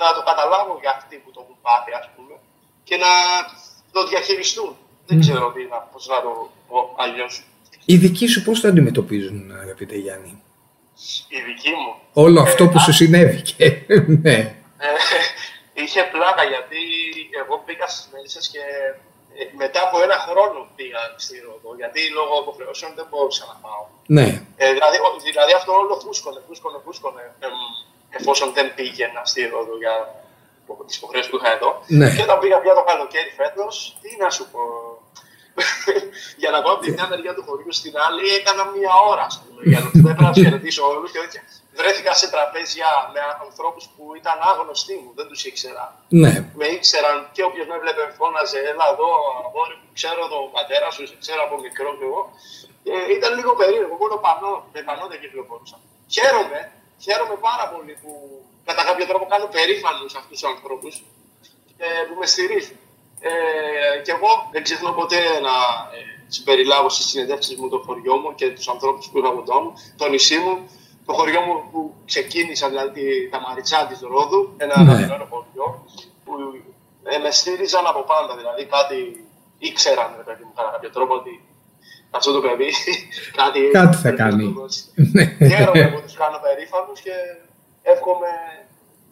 να 0.00 0.08
το 0.16 0.22
καταλάβουν 0.30 0.76
για 0.84 0.92
αυτοί 0.98 1.14
που 1.22 1.30
το 1.34 1.38
έχουν 1.44 1.56
πάθει, 1.66 1.90
ας 2.00 2.06
πούμε, 2.12 2.19
και 2.90 2.96
να 3.06 3.12
το 3.94 4.00
διαχειριστούν. 4.10 4.70
Δεν 5.06 5.20
ξέρω 5.20 5.52
τι 5.54 5.62
να, 5.72 5.78
πώς 5.92 6.06
να 6.12 6.18
το 6.24 6.32
πω 6.68 6.78
αλλιώς. 7.04 7.32
Οι 7.84 7.96
δικοί 8.04 8.26
σου 8.26 8.42
πώς 8.46 8.60
το 8.60 8.68
αντιμετωπίζουν, 8.68 9.38
αγαπητέ 9.64 9.96
Γιάννη; 10.04 10.32
Οι 11.32 11.38
δικοί 11.48 11.72
μου. 11.80 11.92
Όλο 12.24 12.38
ε, 12.40 12.42
αυτό 12.48 12.62
που 12.68 12.78
σου 12.84 12.92
συνέβη. 12.92 13.42
ναι. 14.24 14.38
Ε, 14.86 14.88
είχε 15.80 16.00
πλάκα 16.12 16.44
γιατί 16.52 16.80
εγώ 17.40 17.54
πήγα 17.66 17.86
στις 17.92 18.04
Μέλισσες 18.12 18.46
και 18.52 18.62
ε, 19.38 19.42
μετά 19.62 19.80
από 19.86 19.96
ένα 20.06 20.16
χρόνο 20.26 20.58
πήγα 20.76 21.02
στη 21.24 21.34
Ρόδο, 21.46 21.70
γιατί 21.80 22.00
λόγω 22.18 22.34
υποχρεώσεων 22.44 22.90
δεν 22.98 23.06
μπορούσα 23.10 23.44
να 23.50 23.56
πάω. 23.64 23.84
Ναι. 24.16 24.28
Ε, 24.62 24.66
δηλαδή, 24.76 24.96
δηλαδή 25.30 25.52
αυτό 25.60 25.70
όλο 25.82 25.94
φούσκωνε, 26.04 26.40
φούσκωνε, 26.46 26.78
φούσκωνε. 26.84 27.24
Ε, 27.44 27.46
εφόσον 28.18 28.48
δεν 28.56 28.66
πήγαινα 28.76 29.22
στη 29.30 29.40
Ρόδο 29.52 29.74
για 29.84 29.94
τις 30.86 30.96
υποχρεώσεις 30.98 31.30
που 31.30 31.38
είχα 31.38 31.50
εδώ. 31.56 31.70
Ναι. 31.98 32.08
Και 32.14 32.22
όταν 32.26 32.38
πήγα 32.42 32.58
πια 32.62 32.74
το 32.78 32.84
καλοκαίρι 32.90 33.32
φέτος, 33.40 33.74
τι 34.02 34.10
να 34.22 34.28
σου 34.36 34.44
πω. 34.52 34.62
για 36.42 36.50
να 36.54 36.58
πάω 36.62 36.74
από 36.76 36.82
τη 36.84 36.90
μια 36.96 37.06
μεριά 37.10 37.32
του 37.36 37.42
χωριού 37.46 37.72
στην 37.80 37.94
άλλη, 38.06 38.22
έκανα 38.38 38.62
μία 38.74 38.92
ώρα. 39.12 39.26
Πούμε, 39.44 39.62
για 39.70 39.80
να 39.84 39.88
έπρεπε 39.98 40.22
να 40.26 40.30
του 40.32 40.40
χαιρετήσω 40.44 40.82
όλους 40.92 41.10
και 41.12 41.20
τέτοια. 41.24 41.42
Βρέθηκα 41.78 42.12
σε 42.20 42.26
τραπέζια 42.34 42.90
με 43.14 43.20
ανθρώπους 43.46 43.84
που 43.92 44.02
ήταν 44.20 44.36
άγνωστοι 44.50 44.94
μου, 45.02 45.10
δεν 45.18 45.26
τους 45.30 45.40
ήξερα. 45.50 45.84
Ναι. 46.22 46.32
Με 46.60 46.66
ήξεραν 46.76 47.16
και 47.34 47.42
όποιος 47.48 47.66
με 47.70 47.74
έβλεπε 47.78 48.02
φώναζε, 48.18 48.58
Έλα 48.70 48.86
εδώ, 48.94 49.08
αγόρι 49.44 49.74
που 49.80 49.88
ξέρω 49.98 50.22
τον 50.32 50.44
πατέρα 50.56 50.88
σου, 50.94 51.02
σε 51.10 51.16
ξέρω 51.24 51.40
από 51.46 51.54
μικρό 51.66 51.90
κι 51.98 52.06
εγώ. 52.08 52.22
Και 52.84 52.94
ήταν 53.16 53.30
λίγο 53.38 53.50
περίεργο. 53.60 53.94
Μόνο 54.02 54.16
πανώ, 54.24 54.52
με 54.72 54.80
πανώ 54.88 55.04
δεν 55.10 55.18
κυκλοφορούσα. 55.22 55.76
Χαίρομαι 56.14 56.60
χαίρομαι 57.04 57.36
πάρα 57.48 57.64
πολύ 57.72 57.94
που 58.02 58.10
κατά 58.70 58.82
κάποιο 58.88 59.06
τρόπο 59.10 59.24
κάνω 59.32 59.46
περήφανο 59.56 60.04
αυτούς 60.20 60.38
τους 60.40 60.44
ανθρώπους 60.52 60.94
ε, 61.84 61.86
που 62.06 62.14
με 62.20 62.26
στηρίζουν. 62.32 62.76
Ε, 63.28 63.30
και 64.04 64.12
εγώ 64.16 64.30
δεν 64.52 64.62
ξεχνώ 64.66 64.90
ποτέ 65.00 65.20
να 65.46 65.54
ε, 65.96 66.00
συμπεριλάβω 66.34 66.88
στις 66.88 67.06
συνεντεύξεις 67.10 67.56
μου 67.58 67.68
το 67.68 67.78
χωριό 67.86 68.14
μου 68.16 68.34
και 68.34 68.46
τους 68.56 68.68
ανθρώπους 68.68 69.04
που 69.08 69.18
είχα 69.18 69.30
κοντά 69.38 69.56
μου, 69.62 69.72
το 69.96 70.08
νησί 70.08 70.38
μου, 70.44 70.54
το 71.06 71.12
χωριό 71.12 71.40
μου 71.40 71.54
που 71.70 71.94
ξεκίνησα, 72.10 72.68
δηλαδή 72.68 73.28
τα 73.32 73.40
Μαριτσά 73.40 73.86
της 73.88 74.00
Ρόδου, 74.00 74.54
ένα 74.56 74.74
ναι. 74.82 74.90
αγαπημένο 74.90 75.26
χωριό, 75.30 75.66
που 76.24 76.32
ε, 77.04 77.18
με 77.18 77.30
στήριζαν 77.30 77.86
από 77.86 78.02
πάντα. 78.10 78.36
Δηλαδή 78.36 78.64
κάτι 78.64 78.98
ήξεραν, 79.58 80.22
παιδί 80.24 80.44
μου, 80.44 80.52
κατά 80.56 80.70
κάποιο 80.70 80.90
τρόπο 80.90 81.14
ότι 81.14 81.32
αυτό 82.10 82.32
το 82.32 82.40
παιδί 82.40 82.70
κάτι, 83.40 83.60
κάτι 83.72 83.96
θα 83.96 84.10
κάνει. 84.10 84.54
Ναι. 84.94 85.24
Χαίρομαι 85.50 85.86
που 85.94 86.00
τους 86.04 86.14
κάνω 86.14 86.38
περήφανους 86.46 87.00
και 87.00 87.14
εύχομαι 87.82 88.30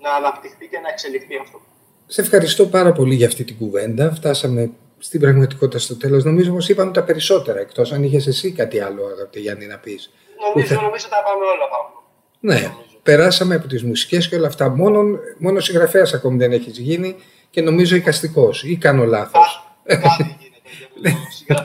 να 0.03 0.11
αναπτυχθεί 0.13 0.67
και 0.67 0.79
να 0.79 0.89
εξελιχθεί 0.89 1.39
αυτό. 1.43 1.61
Σε 2.07 2.21
ευχαριστώ 2.21 2.67
πάρα 2.67 2.93
πολύ 2.93 3.15
για 3.15 3.27
αυτή 3.27 3.45
την 3.45 3.57
κουβέντα. 3.59 4.15
Φτάσαμε 4.15 4.71
στην 4.99 5.21
πραγματικότητα 5.21 5.79
στο 5.79 5.97
τέλος. 5.97 6.25
Νομίζω 6.25 6.53
πως 6.53 6.69
είπαμε 6.69 6.93
τα 6.93 7.03
περισσότερα, 7.03 7.61
εκτός 7.61 7.93
αν 7.93 8.03
είχες 8.03 8.27
εσύ 8.27 8.53
κάτι 8.53 8.81
άλλο, 8.81 9.05
αγαπητέ 9.05 9.41
Γιάννη, 9.41 9.67
να 9.67 9.79
πεις. 9.79 10.11
Νομίζω, 10.55 10.75
θα... 10.75 10.83
νομίζω 10.83 11.09
τα 11.09 11.23
πάμε 11.25 11.45
όλα 11.45 11.69
πάνω. 11.69 12.03
Ναι, 12.41 12.69
νομίζω. 12.69 13.01
περάσαμε 13.03 13.55
από 13.55 13.67
τις 13.67 13.83
μουσικές 13.83 14.29
και 14.29 14.37
όλα 14.37 14.47
αυτά. 14.47 14.69
Μόνο, 14.69 15.19
μόνος 15.39 15.65
συγγραφέας 15.65 16.15
ακόμη 16.15 16.37
δεν 16.37 16.53
έχεις 16.53 16.79
γίνει 16.79 17.17
και 17.51 17.61
νομίζω 17.61 17.97
εικαστικός. 17.97 18.63
Ή 18.63 18.77
κάνω 18.77 19.05
λάθος. 19.05 19.73
Κάτι 19.85 20.39
γίνεται. 20.39 21.17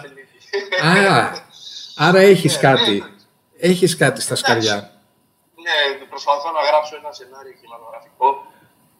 Α, 0.84 1.32
άρα 1.96 2.19
έχεις 2.19 2.56
ναι, 2.56 2.62
κάτι. 2.62 2.91
Ναι. 2.91 3.06
Έχεις 3.58 3.96
κάτι 3.98 4.22
στα 4.22 4.36
σκαριά. 4.36 4.76
Ναι, 4.76 6.03
προσπαθώ 6.13 6.47
να 6.58 6.62
γράψω 6.69 6.93
ένα 7.02 7.12
σενάριο 7.17 7.54
κινηματογραφικό. 7.60 8.28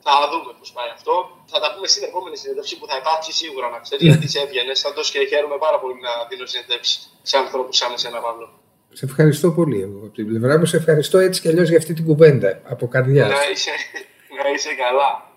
Θα 0.06 0.14
δούμε 0.32 0.52
πώς 0.60 0.70
πάει 0.76 0.90
αυτό. 0.98 1.14
Θα 1.52 1.58
τα 1.64 1.68
πούμε 1.74 1.88
στην 1.94 2.04
επόμενη 2.10 2.36
συνέντευξη 2.42 2.74
που 2.80 2.86
θα 2.90 2.96
υπάρξει 3.02 3.32
σίγουρα 3.42 3.68
να 3.76 3.80
ξέρεις. 3.86 4.06
γιατί 4.10 4.28
σε 4.34 4.40
έβγαινες. 4.46 4.78
Θα 4.86 4.92
το 4.96 5.02
και 5.14 5.20
χαίρομαι 5.32 5.58
πάρα 5.66 5.78
πολύ 5.82 6.00
να 6.08 6.12
δίνω 6.30 6.46
συνέντευξη 6.52 6.96
σε 7.30 7.36
ανθρώπους 7.44 7.76
σαν 7.80 7.92
εσένα, 7.98 8.20
Παύλο. 8.26 8.48
Σε 9.00 9.06
ευχαριστώ 9.06 9.48
πολύ 9.52 9.80
από 9.84 10.08
την 10.16 10.28
πλευρά 10.28 10.58
μου. 10.60 10.66
Σε 10.66 10.78
ευχαριστώ 10.78 11.18
έτσι 11.18 11.42
κι 11.42 11.48
αλλιώς 11.48 11.70
για 11.70 11.78
αυτή 11.78 11.94
την 11.94 12.06
κουβέντα 12.06 12.62
από 12.74 12.88
καρδιά. 12.88 13.28
Να 13.28 13.50
είσαι, 13.52 13.72
να 14.44 14.50
είσαι 14.50 14.74
καλά. 14.74 15.32